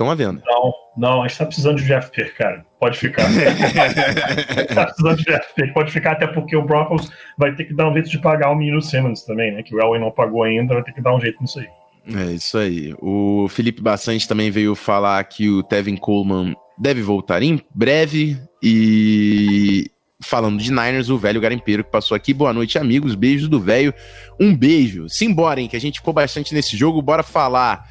[0.00, 0.42] Estão à venda.
[0.46, 2.64] Não, não, a gente tá precisando de GFP, cara.
[2.78, 3.24] Pode ficar.
[4.74, 7.92] tá precisando de GFP, pode ficar, até porque o Broncos vai ter que dar um
[7.92, 9.62] jeito de pagar o menino Simmons também, né?
[9.62, 11.68] Que o Elway não pagou ainda, vai ter que dar um jeito nisso aí.
[12.16, 12.94] É isso aí.
[12.98, 18.40] O Felipe Bassante também veio falar que o Tevin Coleman deve voltar em breve.
[18.62, 19.90] E
[20.22, 22.32] falando de Niners, o velho garimpeiro que passou aqui.
[22.32, 23.14] Boa noite, amigos.
[23.14, 23.92] Beijos do velho.
[24.40, 25.10] Um beijo.
[25.10, 27.02] Simbora, hein, que a gente ficou bastante nesse jogo.
[27.02, 27.86] Bora falar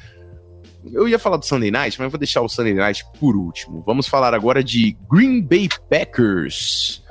[0.92, 3.82] eu ia falar do Sunday Night, mas vou deixar o Sunday Night por último.
[3.86, 7.02] Vamos falar agora de Green Bay Packers,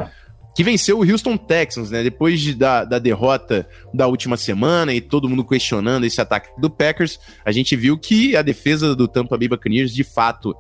[0.55, 2.03] que venceu o Houston Texans, né?
[2.03, 6.69] Depois de, da, da derrota da última semana e todo mundo questionando esse ataque do
[6.69, 10.55] Packers, a gente viu que a defesa do Tampa Bay Buccaneers de fato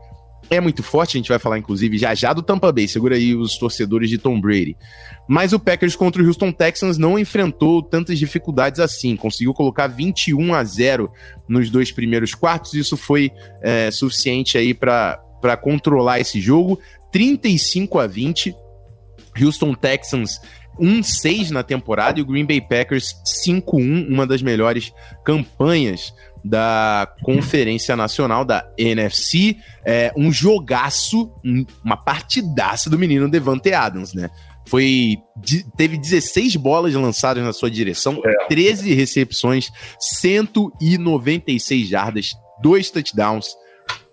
[0.49, 3.35] é muito forte, a gente vai falar inclusive já já do Tampa Bay, segura aí
[3.35, 4.75] os torcedores de Tom Brady.
[5.27, 10.53] Mas o Packers contra o Houston Texans não enfrentou tantas dificuldades assim, conseguiu colocar 21
[10.53, 11.11] a 0
[11.47, 13.31] nos dois primeiros quartos, isso foi
[13.61, 16.79] é, suficiente aí para controlar esse jogo,
[17.11, 18.55] 35 a 20.
[19.41, 20.39] Houston Texans
[20.79, 23.13] 1-6 na temporada e o Green Bay Packers
[23.45, 29.57] 5-1, uma das melhores campanhas da Conferência Nacional da NFC.
[29.85, 31.31] É, um jogaço,
[31.83, 34.29] uma partidaça do menino Devante Adams, né?
[34.65, 35.17] Foi,
[35.75, 38.47] teve 16 bolas lançadas na sua direção, é.
[38.47, 43.55] 13 recepções, 196 jardas, dois touchdowns.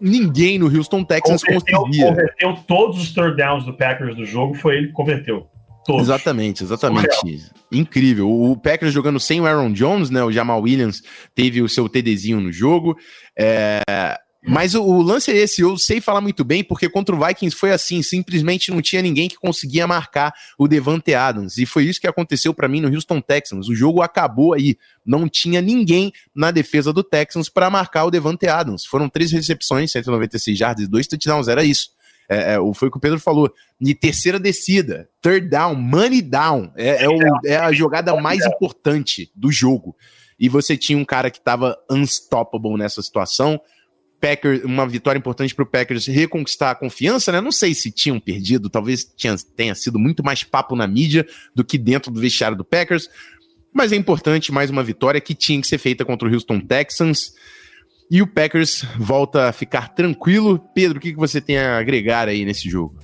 [0.01, 2.09] Ninguém no Houston Texans converteu, conseguia.
[2.09, 5.47] Converteu todos os third downs do Packers do jogo, foi ele que converteu.
[5.87, 6.03] Todos.
[6.03, 7.15] Exatamente, exatamente.
[7.15, 7.41] Surreal.
[7.71, 8.29] Incrível.
[8.29, 10.23] O Packers jogando sem o Aaron Jones, né?
[10.25, 11.01] O Jamal Williams
[11.35, 12.97] teve o seu TDzinho no jogo.
[13.39, 13.81] É...
[14.49, 17.57] Mas o, o, lance é esse, eu sei falar muito bem, porque contra o Vikings
[17.57, 22.01] foi assim, simplesmente não tinha ninguém que conseguia marcar o Devante Adams, e foi isso
[22.01, 23.69] que aconteceu para mim no Houston Texans.
[23.69, 28.47] O jogo acabou aí, não tinha ninguém na defesa do Texans para marcar o Devante
[28.47, 28.85] Adams.
[28.85, 31.89] Foram três recepções, 196 jardas e dois touchdowns, era isso.
[32.29, 33.53] É, é, foi o que o Pedro falou.
[33.81, 36.73] De terceira descida, third down, money down.
[36.77, 39.97] É, é, o, é a jogada mais importante do jogo.
[40.39, 43.61] E você tinha um cara que estava unstoppable nessa situação.
[44.21, 47.41] Packers, uma vitória importante para o Packers reconquistar a confiança, né?
[47.41, 51.65] Não sei se tinham perdido, talvez tinha, tenha sido muito mais papo na mídia do
[51.65, 53.09] que dentro do vestiário do Packers.
[53.73, 57.33] Mas é importante mais uma vitória que tinha que ser feita contra o Houston Texans.
[58.09, 60.61] E o Packers volta a ficar tranquilo.
[60.75, 62.99] Pedro, o que, que você tem a agregar aí nesse jogo?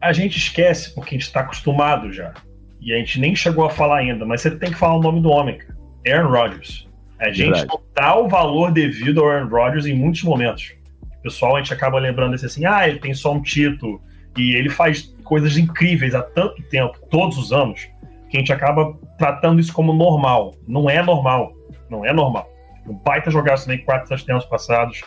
[0.00, 2.32] A gente esquece, porque a gente está acostumado já.
[2.80, 5.20] E a gente nem chegou a falar ainda, mas você tem que falar o nome
[5.20, 5.74] do homem, cara.
[6.06, 6.88] Aaron Rodgers.
[7.18, 7.66] A gente Verdade.
[7.68, 10.74] não dá o valor devido ao Aaron Rodgers em muitos momentos.
[11.18, 14.02] O pessoal, a gente acaba lembrando esse assim, ah, ele tem só um título.
[14.36, 17.88] E ele faz coisas incríveis há tanto tempo, todos os anos,
[18.30, 20.54] que a gente acaba tratando isso como normal.
[20.66, 21.52] Não é normal.
[21.90, 22.53] Não é normal
[22.86, 25.02] um baita jogar também quatro touchdowns passados.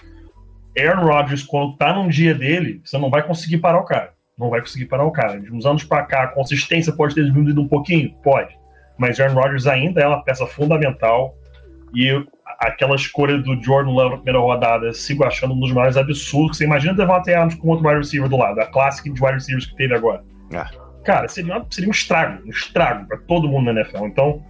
[0.78, 4.14] Aaron Rodgers, quando tá num dia dele, você não vai conseguir parar o cara.
[4.38, 5.40] Não vai conseguir parar o cara.
[5.40, 8.14] De uns anos para cá, a consistência pode ter diminuído um pouquinho?
[8.24, 8.56] Pode.
[8.98, 11.36] Mas Aaron Rodgers ainda é uma peça fundamental.
[11.94, 12.12] E
[12.60, 16.58] aquela escolha do Jordan Love na primeira rodada, sigo achando um dos maiores absurdos.
[16.58, 19.66] Você imagina Devante Adams com outro wide receiver do lado, a clássica de wide receivers
[19.66, 20.22] que teve agora.
[20.54, 20.70] Ah.
[21.04, 24.06] Cara, seria, seria um estrago, um estrago para todo mundo na NFL.
[24.06, 24.44] Então,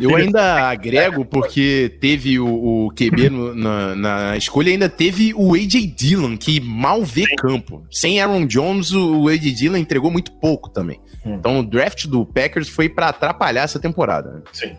[0.00, 5.54] eu ainda agrego, porque teve o, o QB no, na, na, escolha, ainda teve o
[5.54, 5.86] A.J.
[5.86, 7.36] Dillon, que mal vê Sim.
[7.36, 7.86] campo.
[7.90, 9.52] Sem Aaron Jones, o A.J.
[9.52, 11.00] Dillon entregou muito pouco também.
[11.24, 11.34] Hum.
[11.34, 14.30] Então o draft do Packers foi para atrapalhar essa temporada.
[14.30, 14.42] Né?
[14.52, 14.76] Sim.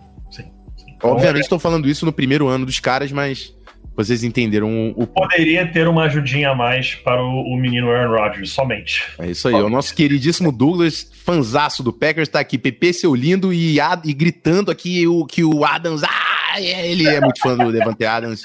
[1.02, 3.54] Obviamente estou falando isso no primeiro ano dos caras, mas
[4.00, 5.06] vocês entenderam o.
[5.06, 9.04] Poderia ter uma ajudinha a mais para o, o menino Aaron Rodgers, somente.
[9.20, 9.56] É isso aí.
[9.56, 14.72] O nosso queridíssimo Douglas, fanzaço do Packers, está aqui, PP seu lindo, e, e gritando
[14.72, 16.02] aqui o, que o Adams.
[16.04, 18.44] Ah, é, ele é muito fã do Devante Adams.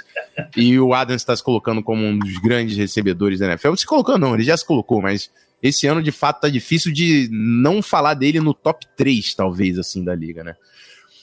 [0.56, 3.68] E o Adams está se colocando como um dos grandes recebedores da NFL.
[3.68, 5.30] Não se colocou, não, ele já se colocou, mas
[5.62, 10.02] esse ano de fato tá difícil de não falar dele no top 3, talvez, assim,
[10.02, 10.56] da liga, né?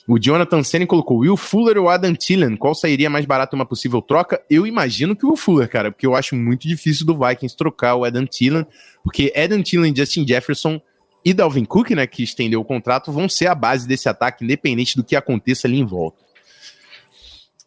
[0.07, 2.57] O Jonathan Senna colocou Will Fuller ou Adam Thielen?
[2.57, 4.41] Qual sairia mais barato uma possível troca?
[4.49, 7.95] Eu imagino que o Will Fuller, cara, porque eu acho muito difícil do Vikings trocar
[7.95, 8.65] o Adam Thielen,
[9.03, 10.81] porque Adam Thielen, Justin Jefferson
[11.23, 14.95] e Dalvin Cook, né, que estendeu o contrato, vão ser a base desse ataque, independente
[14.95, 16.17] do que aconteça ali em volta.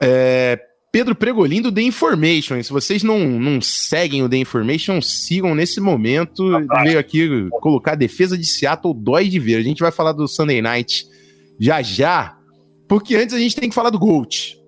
[0.01, 0.59] É,
[0.91, 2.63] Pedro Pregolin do The Information.
[2.63, 6.51] Se vocês não, não seguem o The Information, sigam nesse momento.
[6.83, 9.57] Veio aqui colocar a defesa de Seattle dói de ver.
[9.57, 11.07] A gente vai falar do Sunday Night
[11.59, 12.37] já já,
[12.89, 14.59] porque antes a gente tem que falar do Gold.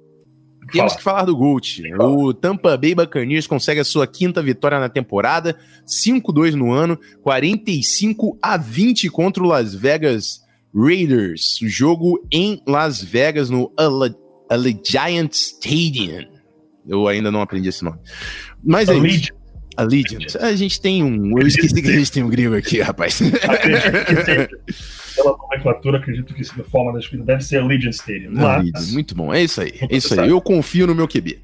[0.73, 0.97] Temos Fala.
[0.97, 1.83] que falar do Gold.
[2.01, 8.37] O Tampa Bay Buccaneers consegue a sua quinta vitória na temporada, 5-2 no ano, 45
[8.43, 10.41] a 20 contra o Las Vegas
[10.75, 11.61] Raiders.
[11.63, 13.73] O jogo em Las Vegas no
[14.51, 16.27] Allegiant Stadium.
[16.87, 17.99] Eu ainda não aprendi esse nome.
[18.65, 19.31] Mas é Allegiant.
[19.77, 20.37] Allegiant.
[20.41, 21.39] A gente tem um.
[21.39, 23.21] Eu esqueci que a gente tem um gringo aqui, rapaz
[25.17, 28.33] pela nomenclatura, acredito que a forma da escrita deve ser Legion Stadium.
[28.33, 28.93] Mas...
[28.93, 29.73] Muito bom, é isso aí.
[29.81, 30.29] É isso aí.
[30.29, 31.41] Eu confio no meu QB.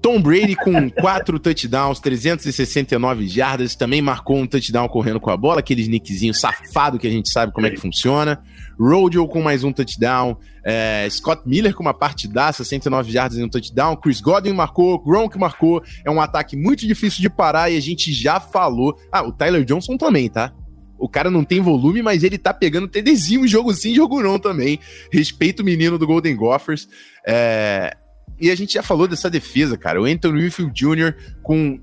[0.00, 5.60] Tom Brady com quatro touchdowns, 369 jardas, também marcou um touchdown correndo com a bola,
[5.60, 8.42] aquele nickzinho safado que a gente sabe como é que funciona.
[8.78, 13.48] Rodeo com mais um touchdown, é, Scott Miller com uma partidaça, 109 jardas e um
[13.48, 17.80] touchdown, Chris Godwin marcou, Gronk marcou, é um ataque muito difícil de parar e a
[17.80, 18.98] gente já falou.
[19.12, 20.52] Ah, o Tyler Johnson também, tá?
[21.00, 24.78] O cara não tem volume, mas ele tá pegando TDzinho, jogo sim, jogo não também.
[25.10, 26.86] Respeito o menino do Golden Gophers.
[27.26, 27.96] É...
[28.38, 30.00] E a gente já falou dessa defesa, cara.
[30.00, 31.14] O Anthony Winfield Jr.
[31.42, 31.80] com,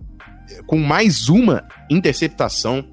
[0.65, 2.87] com mais uma interceptação.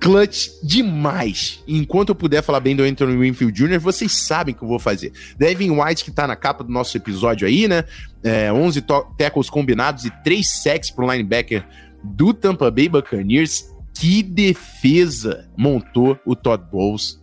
[0.00, 1.62] Clutch demais.
[1.68, 5.12] Enquanto eu puder falar bem do Anthony Winfield Jr., vocês sabem que eu vou fazer.
[5.38, 7.84] Devin White, que tá na capa do nosso episódio aí, né?
[8.22, 8.84] É, 11
[9.16, 11.64] tackles combinados e 3 sacks pro linebacker
[12.02, 13.71] do Tampa Bay Buccaneers
[14.02, 17.22] que defesa montou o Todd Bowles.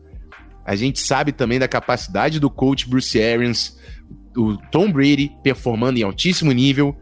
[0.66, 3.78] A gente sabe também da capacidade do coach Bruce Arians.
[4.38, 6.96] o Tom Brady performando em altíssimo nível,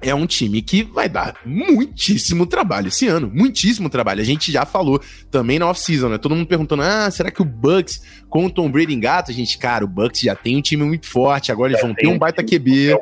[0.00, 4.20] é um time que vai dar muitíssimo trabalho esse ano, muitíssimo trabalho.
[4.20, 6.18] A gente já falou também na off-season, né?
[6.18, 9.32] Todo mundo perguntando: ah, será que o Bucks com o Tom Brady engata?
[9.32, 12.18] Gente, cara, o Bucks já tem um time muito forte, agora eles vão ter um
[12.18, 12.98] baita QB.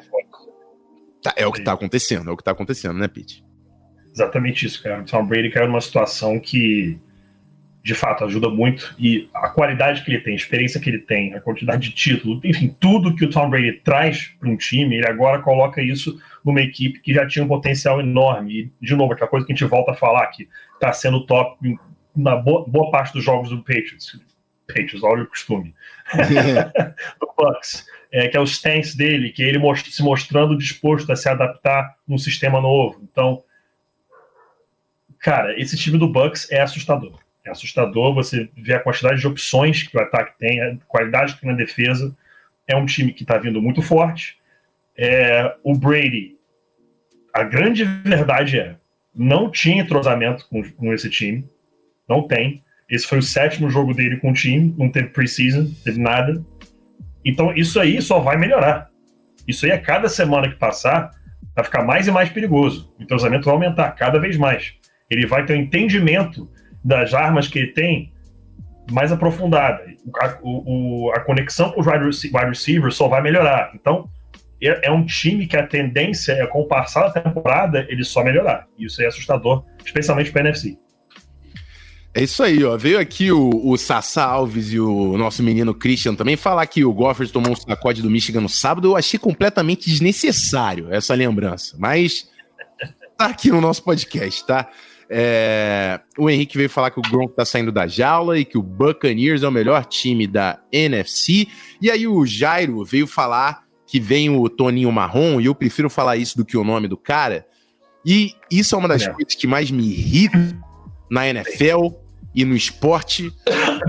[1.23, 3.43] Tá, é o que tá acontecendo, é o que tá acontecendo, né, Pete?
[4.13, 5.03] Exatamente isso, cara.
[5.03, 6.99] O Tom Brady caiu numa situação que
[7.83, 11.35] de fato ajuda muito e a qualidade que ele tem, a experiência que ele tem,
[11.35, 15.07] a quantidade de título, enfim, tudo que o Tom Brady traz para um time, ele
[15.07, 18.53] agora coloca isso numa equipe que já tinha um potencial enorme.
[18.53, 21.59] E, de novo, aquela coisa que a gente volta a falar, que está sendo top
[22.15, 24.21] na boa, boa, parte dos jogos do Patriots.
[24.67, 25.75] Patriots, olha o costume.
[27.21, 27.87] do Bucks.
[28.13, 31.29] É, que é o stance dele, que é ele most se mostrando disposto a se
[31.29, 33.01] adaptar num sistema novo.
[33.11, 33.43] Então,
[35.21, 39.83] cara, esse time do Bucks é assustador é assustador você ver a quantidade de opções
[39.83, 42.15] que o ataque tem, a qualidade que tem na defesa.
[42.67, 44.37] É um time que está vindo muito forte.
[44.97, 46.37] É, o Brady,
[47.33, 48.77] a grande verdade é,
[49.15, 51.49] não tinha entrosamento com, com esse time.
[52.09, 52.63] Não tem.
[52.89, 56.45] Esse foi o sétimo jogo dele com o time, não teve preseason, teve nada.
[57.25, 58.91] Então isso aí só vai melhorar.
[59.47, 61.11] Isso aí a cada semana que passar
[61.55, 62.93] vai ficar mais e mais perigoso.
[62.99, 64.75] O entrosamento vai aumentar cada vez mais.
[65.11, 66.49] Ele vai ter um entendimento
[66.85, 68.13] das armas que ele tem
[68.91, 69.85] mais aprofundada.
[70.21, 73.73] A, o, a conexão com os wide receivers só vai melhorar.
[73.75, 74.09] Então,
[74.63, 78.23] é, é um time que a tendência é, com o passar da temporada, ele só
[78.23, 78.67] melhorar.
[78.79, 80.77] Isso é assustador, especialmente para a NFC.
[82.13, 82.77] É isso aí, ó.
[82.77, 86.93] Veio aqui o, o Sassá Alves e o nosso menino Christian também falar que o
[86.93, 88.89] Gophers tomou um sacode do Michigan no sábado.
[88.89, 91.77] Eu achei completamente desnecessário essa lembrança.
[91.79, 92.29] Mas
[93.17, 94.69] tá aqui no nosso podcast, tá?
[95.13, 98.63] É, o Henrique veio falar que o Gronk tá saindo da jaula e que o
[98.63, 101.49] Buccaneers é o melhor time da NFC.
[101.83, 106.17] E aí o Jairo veio falar que vem o Toninho Marrom, e eu prefiro falar
[106.17, 107.45] isso do que o nome do cara.
[108.07, 109.11] E isso é uma das é.
[109.11, 110.57] coisas que mais me irrita
[111.11, 111.89] na NFL
[112.33, 113.33] e no esporte.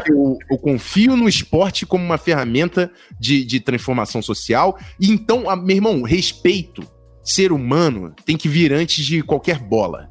[0.08, 4.76] Eu, eu, confio no esporte como uma ferramenta de, de transformação social.
[5.00, 6.84] E então, a, meu irmão, respeito.
[7.24, 10.11] Ser humano tem que vir antes de qualquer bola.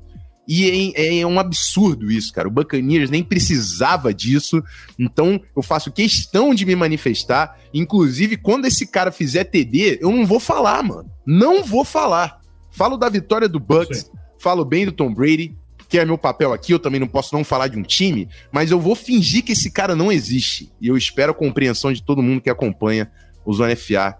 [0.52, 2.48] E é, é, um absurdo isso, cara.
[2.48, 4.60] O Buccaneers nem precisava disso.
[4.98, 7.56] Então, eu faço questão de me manifestar.
[7.72, 11.08] Inclusive, quando esse cara fizer TD, eu não vou falar, mano.
[11.24, 12.40] Não vou falar.
[12.68, 14.10] Falo da vitória do Bucks,
[14.40, 15.56] falo bem do Tom Brady,
[15.88, 16.72] que é meu papel aqui.
[16.72, 19.70] Eu também não posso não falar de um time, mas eu vou fingir que esse
[19.70, 20.72] cara não existe.
[20.80, 23.08] E eu espero a compreensão de todo mundo que acompanha
[23.44, 24.18] o Zona FA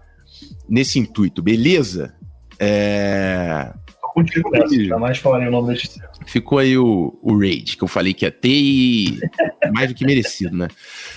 [0.69, 2.15] nesse intuito, beleza?
[2.57, 3.73] É
[4.13, 8.13] contigo nessa, jamais falarei o nome deste Ficou aí o, o Raid, que eu falei
[8.13, 9.19] que ia ter e
[9.73, 10.67] mais do que merecido, né?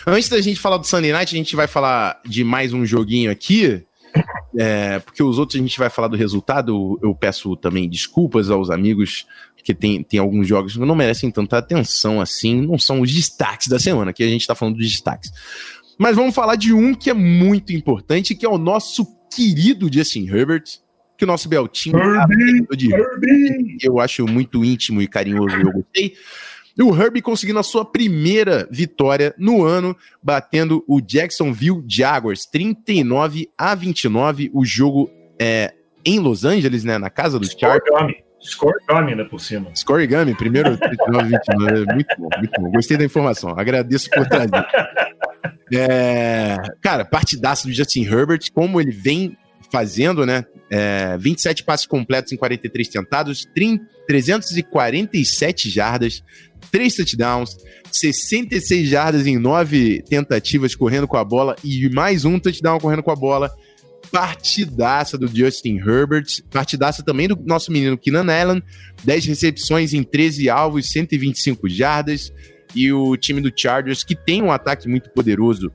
[0.06, 3.30] Antes da gente falar do Sunday Night, a gente vai falar de mais um joguinho
[3.30, 3.84] aqui,
[4.56, 6.98] é, porque os outros a gente vai falar do resultado.
[7.02, 9.26] Eu peço também desculpas aos amigos,
[9.56, 13.68] porque tem, tem alguns jogos que não merecem tanta atenção assim, não são os destaques
[13.68, 15.32] da semana, que a gente tá falando dos destaques.
[15.98, 20.28] Mas vamos falar de um que é muito importante, que é o nosso querido Justin
[20.28, 20.64] Herbert,
[21.16, 23.78] que o nosso Beltinho Herbie, de Herbie.
[23.82, 26.14] eu acho muito íntimo e carinhoso, eu gostei.
[26.76, 33.48] E o Herbie conseguindo a sua primeira vitória no ano, batendo o Jacksonville Jaguars 39
[33.56, 35.72] a 29, o jogo é
[36.04, 38.16] em Los Angeles, né, na casa dos Chargers.
[38.44, 39.70] Scoregami, né, por cima.
[39.74, 42.70] Scoregami, primeiro 39 29, muito bom, muito bom.
[42.72, 44.50] Gostei da informação, agradeço por trazer.
[45.72, 49.36] É, cara, partidaço do Justin Herbert, como ele vem
[49.74, 50.44] fazendo, né?
[50.70, 56.22] É, 27 passes completos em 43 tentados, 30, 347 jardas,
[56.70, 57.56] 3 touchdowns,
[57.90, 63.10] 66 jardas em 9 tentativas correndo com a bola e mais um touchdown correndo com
[63.10, 63.50] a bola.
[64.12, 68.62] Partidaça do Justin Herbert, partidaça também do nosso menino Keenan Allen,
[69.02, 72.32] 10 recepções em 13 alvos, 125 jardas.
[72.76, 75.72] E o time do Chargers, que tem um ataque muito poderoso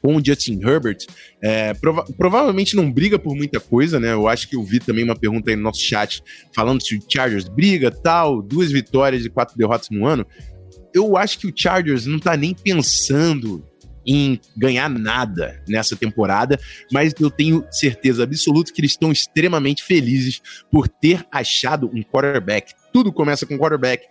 [0.00, 0.98] com o Justin Herbert,
[1.42, 4.12] é, prova provavelmente não briga por muita coisa, né?
[4.12, 6.22] Eu acho que eu vi também uma pergunta aí no nosso chat
[6.54, 10.26] falando se o Chargers briga, tal, duas vitórias e quatro derrotas no ano.
[10.94, 13.64] Eu acho que o Chargers não tá nem pensando
[14.06, 16.58] em ganhar nada nessa temporada,
[16.90, 22.72] mas eu tenho certeza absoluta que eles estão extremamente felizes por ter achado um quarterback.
[22.90, 24.06] Tudo começa com quarterback.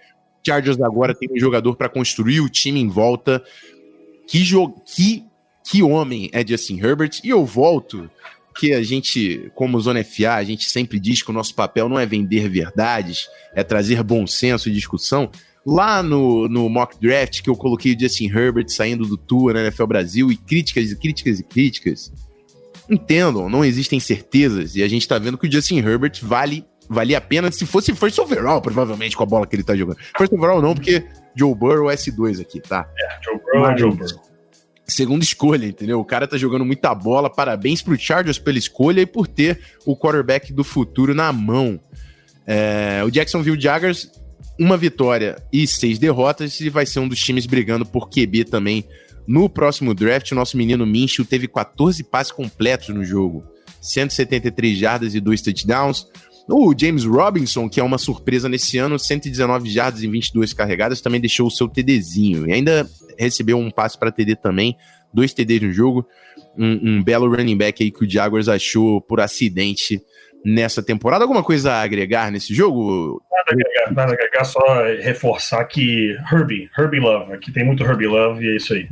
[0.45, 3.43] Chargers agora tem um jogador para construir o time em volta.
[4.27, 4.43] Que,
[4.85, 5.25] que
[5.69, 7.19] que homem é Justin Herbert.
[7.23, 8.09] E eu volto
[8.55, 11.99] que a gente, como Zona FA, a gente sempre diz que o nosso papel não
[11.99, 15.29] é vender verdades, é trazer bom senso e discussão.
[15.65, 19.61] Lá no, no mock draft que eu coloquei o Justin Herbert saindo do tour na
[19.61, 22.11] NFL Brasil e críticas e críticas e críticas.
[22.89, 24.75] entendam, não existem certezas.
[24.75, 27.93] E a gente tá vendo que o Justin Herbert vale, vale a pena se fosse
[27.93, 29.97] first overall, provavelmente, com a bola que ele tá jogando.
[30.17, 31.05] First overall não, porque
[31.35, 32.89] Joe Burrow é S2 aqui, tá?
[32.97, 34.26] É, Joe Burrow é Joe Burrow.
[34.89, 35.99] Segunda escolha, entendeu?
[35.99, 37.29] O cara tá jogando muita bola.
[37.29, 41.79] Parabéns pro Chargers pela escolha e por ter o quarterback do futuro na mão.
[42.45, 44.09] É, o Jacksonville Jaguars,
[44.57, 48.85] uma vitória e seis derrotas, e vai ser um dos times brigando por QB também
[49.27, 50.31] no próximo draft.
[50.31, 53.43] O nosso menino Minshew teve 14 passes completos no jogo,
[53.81, 56.07] 173 jardas e dois touchdowns.
[56.49, 61.19] O James Robinson, que é uma surpresa nesse ano, 119 jardas e 22 carregadas, também
[61.19, 62.47] deixou o seu TDzinho.
[62.47, 64.77] E ainda recebeu um passe para TD também,
[65.13, 66.07] dois TDs no jogo.
[66.57, 70.01] Um, um, belo running back aí que o Jaguars achou por acidente
[70.43, 71.23] nessa temporada.
[71.23, 73.21] Alguma coisa a agregar nesse jogo?
[73.31, 74.59] Nada a agregar, nada a agregar, só
[75.01, 78.87] reforçar que Herbie, Herbie Love, aqui tem muito Herbie Love e é isso aí.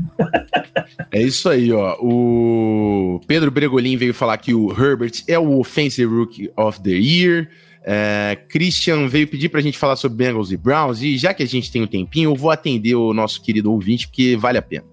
[1.12, 1.98] é isso aí, ó.
[2.00, 7.48] O Pedro Bregolin veio falar que o Herbert é o Offensive Rookie of the Year.
[7.88, 11.46] É, Christian veio pedir pra gente falar sobre Bengals e Browns, e já que a
[11.46, 14.86] gente tem um tempinho, eu vou atender o nosso querido ouvinte, porque vale a pena.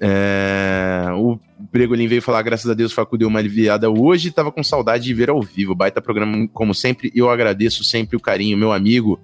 [0.00, 1.38] É, o
[1.72, 5.04] Bregolin veio falar, graças a Deus, o Facu deu uma aliviada hoje, tava com saudade
[5.04, 5.74] de ver ao vivo.
[5.74, 9.18] Baita programa, como sempre, eu agradeço sempre o carinho, meu amigo.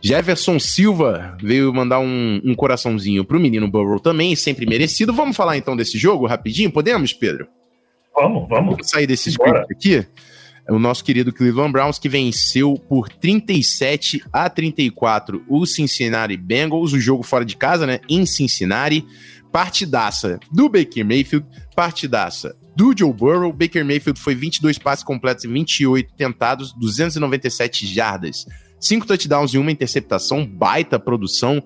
[0.00, 5.12] Jefferson Silva veio mandar um, um coraçãozinho pro menino Burrow também, sempre merecido.
[5.12, 6.72] Vamos falar então desse jogo rapidinho?
[6.72, 7.46] Podemos, Pedro?
[8.14, 8.70] Vamos, vamos.
[8.72, 10.06] Vamos sair desse script aqui.
[10.68, 16.92] É o nosso querido Cleveland Browns que venceu por 37 a 34 o Cincinnati Bengals,
[16.92, 19.06] o jogo fora de casa, né, em Cincinnati
[19.56, 23.50] partidaça do Baker Mayfield, partidaça do Joe Burrow.
[23.52, 28.44] Baker Mayfield foi 22 passes completos e 28 tentados, 297 jardas,
[28.78, 31.62] 5 touchdowns e uma interceptação, baita produção.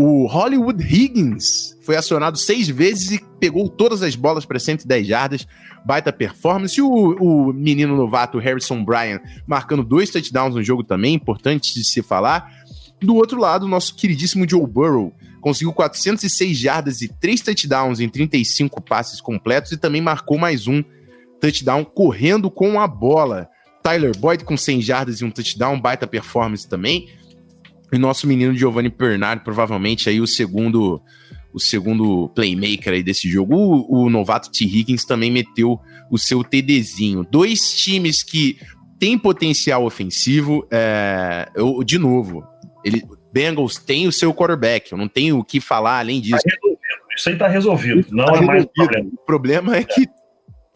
[0.00, 5.44] O Hollywood Higgins foi acionado seis vezes e pegou todas as bolas para 110 jardas,
[5.84, 6.80] baita performance.
[6.80, 12.00] O, o menino novato Harrison Bryan marcando dois touchdowns no jogo também, importante de se
[12.00, 12.48] falar.
[13.00, 18.08] Do outro lado, o nosso queridíssimo Joe Burrow conseguiu 406 jardas e 3 touchdowns em
[18.08, 20.80] 35 passes completos e também marcou mais um
[21.40, 23.48] touchdown correndo com a bola.
[23.82, 27.08] Tyler Boyd com 100 jardas e um touchdown, baita performance também.
[27.92, 31.00] E nosso menino Giovanni Bernard, provavelmente aí o segundo
[31.52, 33.54] o segundo playmaker aí desse jogo.
[33.56, 34.64] O, o novato T.
[34.64, 35.80] Higgins também meteu
[36.10, 37.26] o seu TDzinho.
[37.28, 38.58] Dois times que
[38.98, 40.66] têm potencial ofensivo.
[40.70, 42.44] É, eu, de novo,
[42.84, 44.92] ele, Bengals tem o seu quarterback.
[44.92, 46.42] Eu não tenho o que falar além disso.
[46.42, 46.56] Tá
[47.16, 48.06] Isso aí tá resolvido.
[48.10, 48.72] Não tá é mais resolvido.
[48.74, 49.10] problema.
[49.12, 49.84] O problema é, é.
[49.84, 50.06] que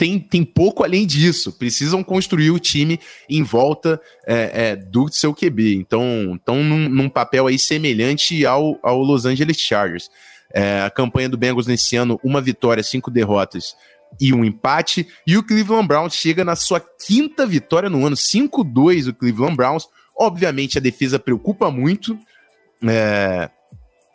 [0.02, 1.52] tem, tem pouco além disso.
[1.52, 2.98] Precisam construir o time
[3.30, 5.76] em volta é, é, do seu QB.
[5.76, 10.10] Então, estão num, num, papel aí semelhante ao, ao Los Angeles Chargers.
[10.52, 13.76] É, a campanha do Bengals nesse ano, uma vitória, cinco derrotas
[14.20, 15.06] e um empate.
[15.24, 19.86] E o Cleveland Browns chega na sua quinta vitória no ano, 5-2 o Cleveland Browns.
[20.18, 22.18] Obviamente a defesa preocupa muito,
[22.84, 23.48] é,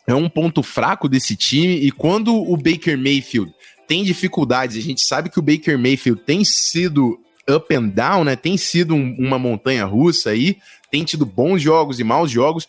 [0.05, 1.77] é um ponto fraco desse time.
[1.77, 3.53] E quando o Baker Mayfield
[3.88, 7.19] tem dificuldades, a gente sabe que o Baker Mayfield tem sido
[7.49, 8.35] up and down, né?
[8.35, 10.57] Tem sido um, uma montanha russa aí,
[10.91, 12.67] tem tido bons jogos e maus jogos.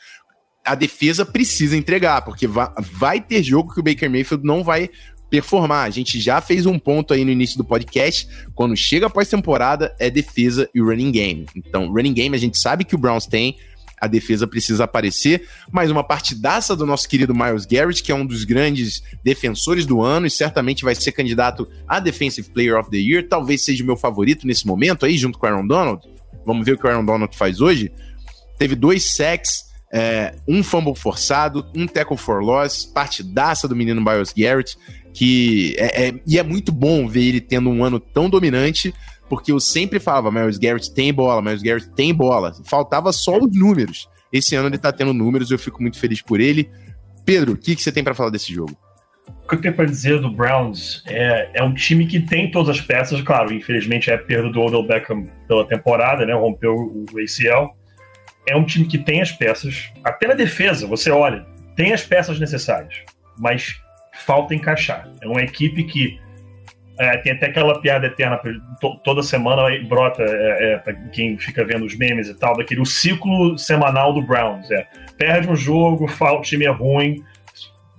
[0.65, 4.91] A defesa precisa entregar, porque vai, vai ter jogo que o Baker Mayfield não vai
[5.31, 5.85] performar.
[5.85, 8.29] A gente já fez um ponto aí no início do podcast.
[8.55, 11.47] Quando chega após temporada, é defesa e running game.
[11.55, 13.57] Então, running game a gente sabe que o Browns tem,
[14.01, 15.47] a defesa precisa aparecer.
[15.71, 20.03] Mais uma partidaça do nosso querido Miles Garrett, que é um dos grandes defensores do
[20.03, 23.27] ano e certamente vai ser candidato a Defensive Player of the Year.
[23.29, 26.03] Talvez seja o meu favorito nesse momento aí, junto com o Aaron Donald.
[26.45, 27.93] Vamos ver o que o Aaron Donald faz hoje.
[28.59, 34.33] Teve dois sacks, é, um fumble forçado, um tackle for loss, partidaça do menino Miles
[34.37, 34.77] Garrett,
[35.13, 38.95] que é, é, e é muito bom ver ele tendo um ano tão dominante
[39.29, 42.53] porque eu sempre falava, Miles Garrett tem bola, Miles Garrett tem bola.
[42.65, 44.09] Faltava só os números.
[44.33, 46.71] Esse ano ele tá tendo números, eu fico muito feliz por ele.
[47.25, 48.77] Pedro, o que, que você tem para falar desse jogo?
[49.45, 52.77] O que eu tenho para dizer do Browns é, é um time que tem todas
[52.77, 57.05] as peças, claro, infelizmente é a perda do Odell Beckham pela temporada, né, rompeu o
[57.19, 57.75] ACL.
[58.47, 62.39] É um time que tem as peças, até na defesa, você olha, tem as peças
[62.39, 62.95] necessárias,
[63.39, 63.79] mas
[64.25, 65.11] falta encaixar.
[65.21, 66.19] É uma equipe que
[66.99, 68.41] é, tem até aquela piada eterna,
[69.05, 72.87] toda semana brota, é, é, pra quem fica vendo os memes e tal, daquele o
[72.87, 74.71] ciclo semanal do Browns.
[74.71, 74.87] É,
[75.17, 77.23] perde um jogo, fala, o time é ruim,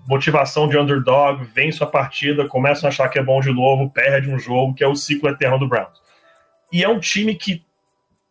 [0.08, 4.30] motivação de underdog, vence a partida, começam a achar que é bom de novo, perde
[4.30, 6.02] um jogo, que é o ciclo eterno do Browns.
[6.72, 7.64] E é um time que,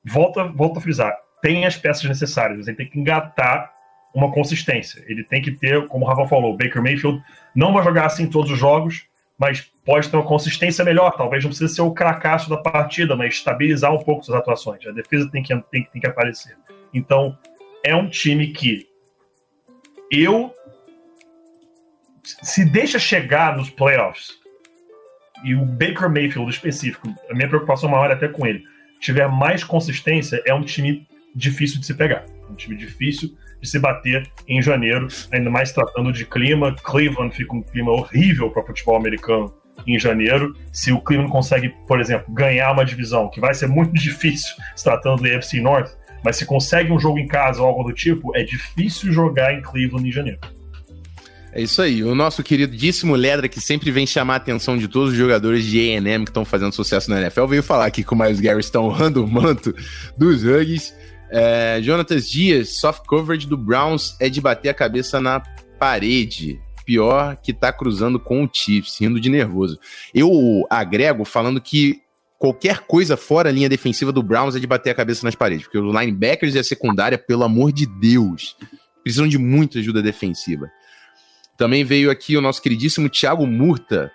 [0.04, 3.72] volta, volta a frisar, tem as peças necessárias, ele tem que engatar
[4.14, 5.02] uma consistência.
[5.06, 7.22] Ele tem que ter, como o Rafa falou, Baker Mayfield
[7.54, 9.06] não vai jogar assim todos os jogos,
[9.38, 11.12] mas pode ter uma consistência melhor.
[11.16, 14.84] Talvez não precise ser o cracaço da partida, mas estabilizar um pouco suas atuações.
[14.86, 16.56] A defesa tem que, tem, tem que aparecer.
[16.92, 17.38] Então,
[17.84, 18.88] é um time que
[20.10, 20.52] eu
[22.24, 24.38] se deixa chegar nos playoffs
[25.44, 28.64] e o Baker Mayfield específico, a minha preocupação maior é até com ele,
[29.00, 32.24] tiver mais consistência, é um time difícil de se pegar.
[32.50, 36.74] Um time difícil de se bater em janeiro, ainda mais tratando de clima.
[36.82, 39.52] Cleveland fica um clima horrível para futebol americano
[39.86, 40.54] em janeiro.
[40.72, 44.84] Se o Cleveland consegue, por exemplo, ganhar uma divisão, que vai ser muito difícil se
[44.84, 45.90] tratando do AFC North,
[46.24, 49.62] mas se consegue um jogo em casa ou algo do tipo, é difícil jogar em
[49.62, 50.40] Cleveland em janeiro.
[51.52, 52.04] É isso aí.
[52.04, 55.78] O nosso queridíssimo Ledra, que sempre vem chamar a atenção de todos os jogadores de
[55.78, 58.80] A&M que estão fazendo sucesso na NFL, veio falar aqui que o Miles Garrett está
[58.80, 59.74] honrando o manto
[60.16, 60.94] dos Hugs.
[61.30, 65.40] É, Jonatas Dias, soft coverage do Browns é de bater a cabeça na
[65.78, 66.60] parede.
[66.84, 69.78] Pior que tá cruzando com o Chiefs, rindo de nervoso.
[70.14, 72.00] Eu agrego falando que
[72.38, 75.64] qualquer coisa fora a linha defensiva do Browns é de bater a cabeça nas paredes,
[75.64, 78.56] porque os linebackers e a secundária, pelo amor de Deus,
[79.02, 80.70] precisam de muita ajuda defensiva.
[81.58, 84.10] Também veio aqui o nosso queridíssimo Thiago Murta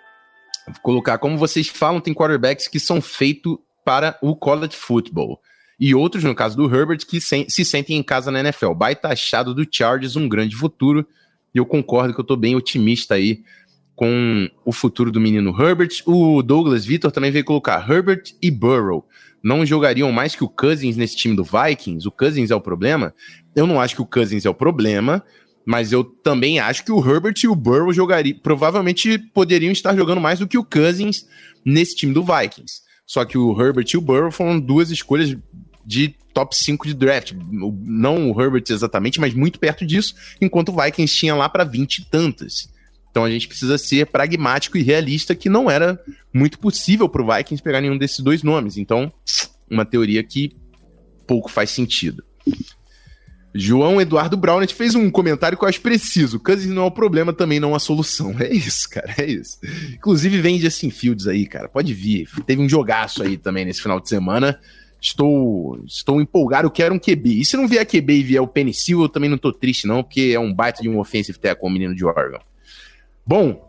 [0.82, 5.40] colocar, como vocês falam, tem quarterbacks que são feitos para o college football.
[5.78, 8.72] E outros, no caso do Herbert, que se, se sentem em casa na NFL.
[8.74, 11.06] Baita achado do Chargers, um grande futuro.
[11.54, 13.42] E eu concordo que eu estou bem otimista aí
[13.94, 16.02] com o futuro do menino Herbert.
[16.06, 19.06] O Douglas Vitor também veio colocar Herbert e Burrow.
[19.42, 22.08] Não jogariam mais que o Cousins nesse time do Vikings?
[22.08, 23.14] O Cousins é o problema?
[23.54, 25.22] Eu não acho que o Cousins é o problema,
[25.66, 30.20] mas eu também acho que o Herbert e o Burrow jogariam, provavelmente poderiam estar jogando
[30.20, 31.26] mais do que o Cousins
[31.64, 32.82] nesse time do Vikings.
[33.06, 35.36] Só que o Herbert e o Burrow foram duas escolhas
[35.84, 37.32] de top 5 de draft.
[37.32, 41.98] Não o Herbert exatamente, mas muito perto disso, enquanto o Vikings tinha lá para 20
[41.98, 42.68] e tantas.
[43.10, 46.00] Então a gente precisa ser pragmático e realista que não era
[46.32, 48.76] muito possível para o Vikings pegar nenhum desses dois nomes.
[48.76, 49.12] Então,
[49.70, 50.56] uma teoria que
[51.26, 52.24] pouco faz sentido.
[53.54, 56.40] João Eduardo Brownet fez um comentário que eu acho preciso.
[56.40, 58.34] Cousins não é o problema, também não é a solução.
[58.44, 59.58] É isso, cara, é isso.
[59.94, 61.68] Inclusive vem Justin Fields aí, cara.
[61.68, 62.28] Pode vir.
[62.44, 64.58] Teve um jogaço aí também nesse final de semana.
[65.04, 67.40] Estou, estou empolgado, eu quero um QB.
[67.40, 70.02] E se não vier QB e vier o Penicil, eu também não tô triste não,
[70.02, 72.40] porque é um baita de um offensive tackle, o menino de Oregon.
[73.26, 73.68] Bom,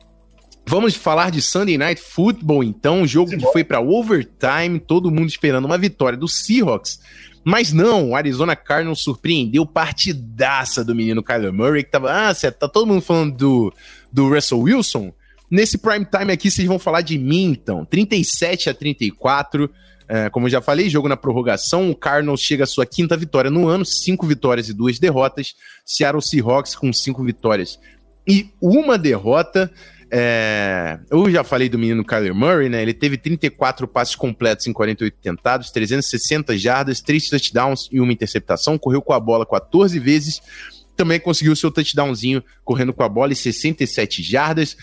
[0.66, 5.28] vamos falar de Sunday Night Football então, um jogo que foi para overtime, todo mundo
[5.28, 7.00] esperando uma vitória do Seahawks
[7.46, 12.58] mas não, o Arizona Cardinals surpreendeu partidaça do menino Kyler Murray, que tava, ah, certo,
[12.58, 13.74] tá todo mundo falando do,
[14.12, 15.14] do Russell Wilson.
[15.50, 17.86] Nesse prime time aqui, vocês vão falar de mim, então.
[17.86, 19.70] 37 a 34.
[20.08, 21.90] É, como já falei, jogo na prorrogação.
[21.90, 25.56] O Cardinals chega à sua quinta vitória no ano, cinco vitórias e duas derrotas.
[25.86, 27.80] Seattle Seahawks com cinco vitórias
[28.28, 29.72] e uma derrota.
[30.12, 32.82] É, eu já falei do menino Kyler Murray, né?
[32.82, 38.78] Ele teve 34 passes completos em 48 tentados, 360 jardas, 3 touchdowns e uma interceptação.
[38.78, 40.42] Correu com a bola 14 vezes.
[40.96, 44.78] Também conseguiu seu touchdownzinho correndo com a bola e 67 jardas.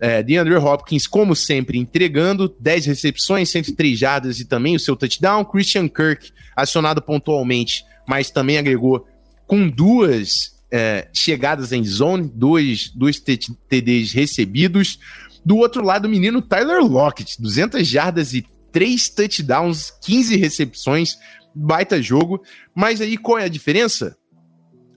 [0.00, 5.44] É, DeAndre Hopkins, como sempre, entregando 10 recepções, 103 jardas e também o seu touchdown.
[5.44, 9.06] Christian Kirk, acionado pontualmente, mas também agregou
[9.46, 14.98] com duas é, chegadas em zone, dois, dois TDs recebidos.
[15.44, 21.16] Do outro lado, o menino Tyler Lockett, 200 jardas e 3 touchdowns, 15 recepções,
[21.54, 22.42] baita jogo.
[22.74, 24.16] Mas aí qual é a diferença?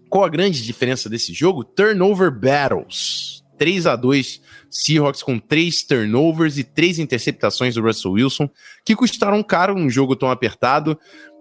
[0.10, 1.64] Qual a grande diferença desse jogo?
[1.64, 3.42] Turnover Battles.
[3.58, 4.42] 3 a 2
[4.72, 8.50] Seahawks com 3 turnovers e 3 interceptações do Russell Wilson,
[8.86, 10.98] que custaram caro um jogo tão apertado.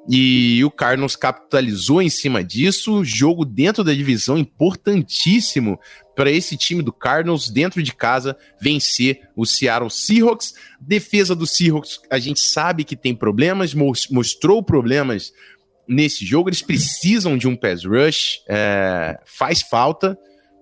[0.08, 3.04] E o Cardinals capitalizou em cima disso.
[3.04, 5.78] Jogo dentro da divisão importantíssimo
[6.16, 10.54] para esse time do Cardinals dentro de casa vencer o Seattle Seahawks.
[10.80, 15.32] Defesa do Seahawks, a gente sabe que tem problemas, mostrou problemas
[15.86, 16.48] nesse jogo.
[16.48, 20.18] Eles precisam de um pass rush, é, faz falta.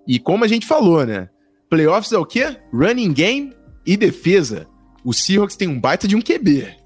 [0.06, 1.28] E como a gente falou, né?
[1.68, 2.56] Playoffs é o quê?
[2.72, 3.52] Running game
[3.86, 4.66] e defesa.
[5.04, 6.78] O Seahawks tem um baita de um QB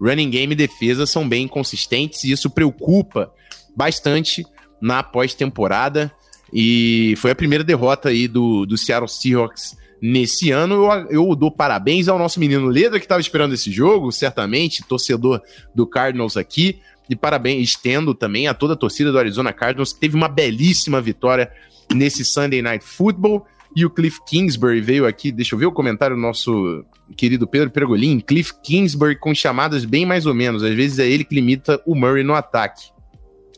[0.00, 3.32] running game e defesa são bem consistentes e isso preocupa
[3.76, 4.44] bastante
[4.80, 6.10] na pós-temporada.
[6.52, 10.86] E foi a primeira derrota aí do, do Seattle Seahawks nesse ano.
[11.10, 15.42] Eu, eu dou parabéns ao nosso menino Leda, que estava esperando esse jogo, certamente, torcedor
[15.74, 16.80] do Cardinals aqui.
[17.10, 21.00] E parabéns, estendo também a toda a torcida do Arizona Cardinals, que teve uma belíssima
[21.00, 21.50] vitória
[21.92, 23.46] nesse Sunday Night Football.
[23.76, 26.84] E o Cliff Kingsbury veio aqui, deixa eu ver o comentário do nosso
[27.16, 28.20] querido Pedro Pergolin.
[28.20, 30.62] Cliff Kingsbury com chamadas bem mais ou menos.
[30.62, 32.90] Às vezes é ele que limita o Murray no ataque.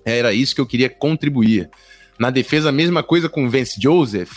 [0.05, 1.71] Era isso que eu queria contribuir.
[2.19, 4.33] Na defesa, a mesma coisa com o Vance Joseph.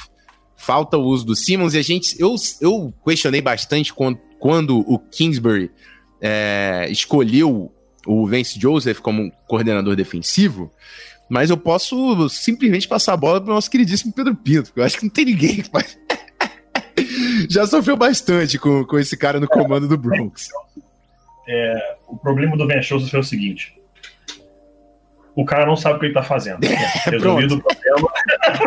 [0.55, 2.15] falta o uso do Simmons e a gente.
[2.19, 5.69] Eu, eu questionei bastante quando, quando o Kingsbury
[6.21, 7.73] é, escolheu
[8.05, 10.71] o Vance Joseph como coordenador defensivo,
[11.29, 14.83] mas eu posso simplesmente passar a bola para o nosso queridíssimo Pedro Pinto, porque eu
[14.83, 15.97] acho que não tem ninguém que faz.
[17.49, 20.49] Já sofreu bastante com, com esse cara no comando do Bronx.
[21.47, 23.73] É, o problema do Vance Joseph é o seguinte:
[25.35, 26.59] o cara não sabe o que ele tá fazendo.
[27.05, 28.13] É, resolvido o problema.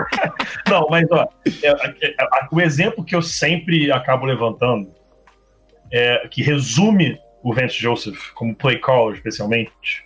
[0.69, 1.29] não, mas ó,
[1.63, 2.15] é, é,
[2.51, 4.93] o exemplo que eu sempre acabo levantando,
[5.91, 10.05] é, que resume o Vance Joseph como play caller, especialmente,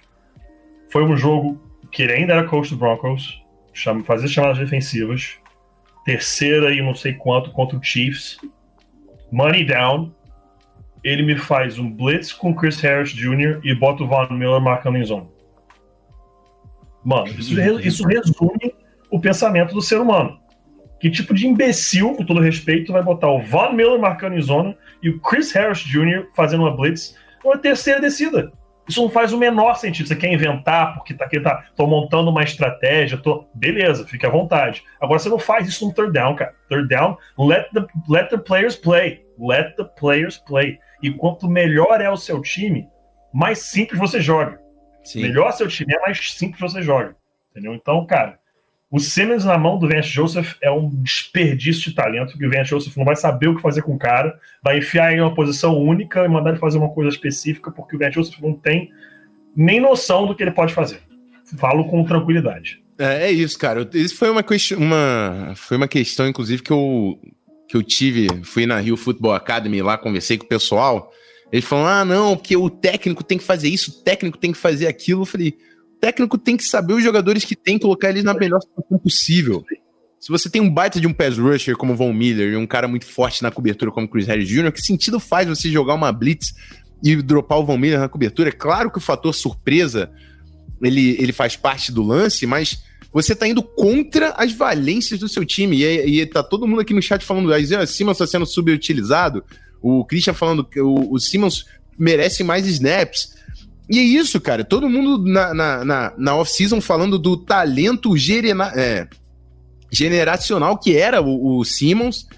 [0.90, 1.60] foi um jogo
[1.90, 5.38] que ele ainda era coach do Broncos, chama, fazia chamadas defensivas,
[6.04, 8.38] terceira e não sei quanto contra o Chiefs,
[9.30, 10.12] money down,
[11.02, 13.60] ele me faz um blitz com Chris Harris Jr.
[13.64, 15.28] e bota o Von Miller marcando em zone.
[17.02, 18.74] Mano, isso, isso resume
[19.10, 20.38] o pensamento do ser humano.
[21.00, 24.76] Que tipo de imbecil, com todo respeito, vai botar o Von Miller marcando em zona
[25.02, 26.26] e o Chris Harris Jr.
[26.34, 28.52] fazendo uma blitz uma terceira descida?
[28.90, 30.08] Isso não faz o menor sentido.
[30.08, 33.46] Você quer inventar porque tá, aqui, tá, tô montando uma estratégia, tô.
[33.54, 34.82] Beleza, fique à vontade.
[35.00, 36.52] Agora você não faz isso no third down, cara.
[36.68, 39.24] Third down, let the, let the players play.
[39.38, 40.80] Let the players play.
[41.00, 42.88] E quanto melhor é o seu time,
[43.32, 44.60] mais simples você joga.
[45.04, 45.22] Sim.
[45.22, 47.16] Melhor seu time é mais simples você joga.
[47.52, 47.74] Entendeu?
[47.74, 48.39] Então, cara,
[48.90, 52.70] o Simmons na mão do Vance Joseph é um desperdício de talento, que o Vance
[52.70, 55.78] Joseph não vai saber o que fazer com o cara, vai enfiar em uma posição
[55.78, 58.90] única e mandar ele fazer uma coisa específica, porque o Vance Joseph não tem
[59.54, 61.00] nem noção do que ele pode fazer.
[61.56, 62.82] Falo com tranquilidade.
[62.98, 63.88] É, é isso, cara.
[63.94, 64.44] Isso foi uma,
[64.76, 67.18] uma, foi uma questão, inclusive, que eu,
[67.68, 68.28] que eu tive.
[68.44, 71.10] Fui na Rio Football Academy lá, conversei com o pessoal.
[71.52, 74.58] Eles falaram: ah, não, porque o técnico tem que fazer isso, o técnico tem que
[74.58, 75.22] fazer aquilo.
[75.22, 75.56] Eu falei:
[76.00, 79.64] técnico tem que saber os jogadores que tem, colocar eles na melhor situação possível.
[80.18, 82.86] Se você tem um baita de um pass rusher como Von Miller e um cara
[82.88, 86.52] muito forte na cobertura como Chris Harris Jr., que sentido faz você jogar uma blitz
[87.02, 88.50] e dropar o Von Miller na cobertura?
[88.50, 90.10] É claro que o fator surpresa
[90.82, 92.82] ele, ele faz parte do lance, mas
[93.12, 95.82] você tá indo contra as valências do seu time.
[95.82, 99.44] E, e tá todo mundo aqui no chat falando, ah, Simmons tá sendo subutilizado.
[99.82, 101.64] O Christian falando que o, o Simmons
[101.98, 103.34] merece mais snaps.
[103.90, 104.64] E é isso, cara.
[104.64, 109.08] Todo mundo na, na, na, na off-season falando do talento gerena, é,
[109.90, 112.28] generacional que era o, o Simmons.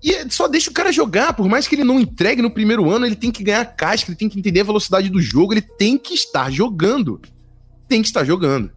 [0.00, 3.04] E só deixa o cara jogar, por mais que ele não entregue no primeiro ano,
[3.04, 5.98] ele tem que ganhar casca, ele tem que entender a velocidade do jogo, ele tem
[5.98, 7.20] que estar jogando.
[7.88, 8.70] Tem que estar jogando.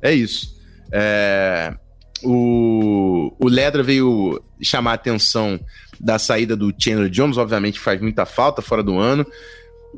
[0.00, 0.58] É isso.
[0.90, 1.74] É,
[2.22, 5.60] o, o Ledra veio chamar a atenção
[6.00, 9.26] da saída do Chandler Jones, obviamente faz muita falta fora do ano.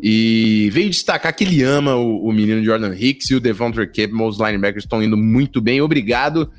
[0.00, 4.26] E veio destacar que ele ama o, o menino Jordan Hicks e o Devontae Campbell,
[4.26, 5.80] os linebackers estão indo muito bem.
[5.80, 6.50] Obrigado.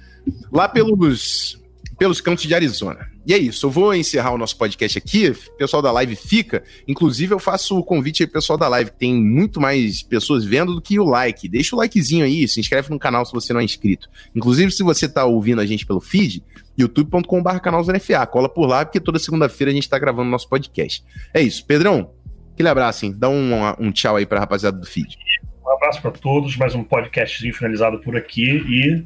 [0.51, 1.59] Lá pelos,
[1.97, 3.11] pelos cantos de Arizona.
[3.25, 5.29] E é isso, eu vou encerrar o nosso podcast aqui.
[5.29, 6.61] O pessoal da live fica.
[6.85, 10.75] Inclusive, eu faço o convite aí, pessoal da live, que tem muito mais pessoas vendo
[10.75, 11.47] do que o like.
[11.47, 14.09] Deixa o likezinho aí, se inscreve no canal se você não é inscrito.
[14.35, 16.43] Inclusive, se você está ouvindo a gente pelo feed,
[16.77, 18.25] youtube.com.br canal NFA.
[18.27, 21.01] Cola por lá, porque toda segunda-feira a gente está gravando nosso podcast.
[21.33, 22.11] É isso, Pedrão.
[22.53, 23.15] Aquele abraço, hein?
[23.17, 25.17] Dá um, um tchau aí para a rapaziada do feed.
[25.65, 29.03] Um abraço para todos, mais um podcastzinho finalizado por aqui e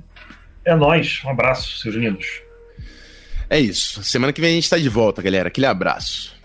[0.66, 1.22] é nós.
[1.26, 2.42] Um abraço, seus lindos.
[3.50, 4.04] É isso.
[4.04, 5.48] Semana que vem a gente está de volta, galera.
[5.48, 6.36] Aquele abraço.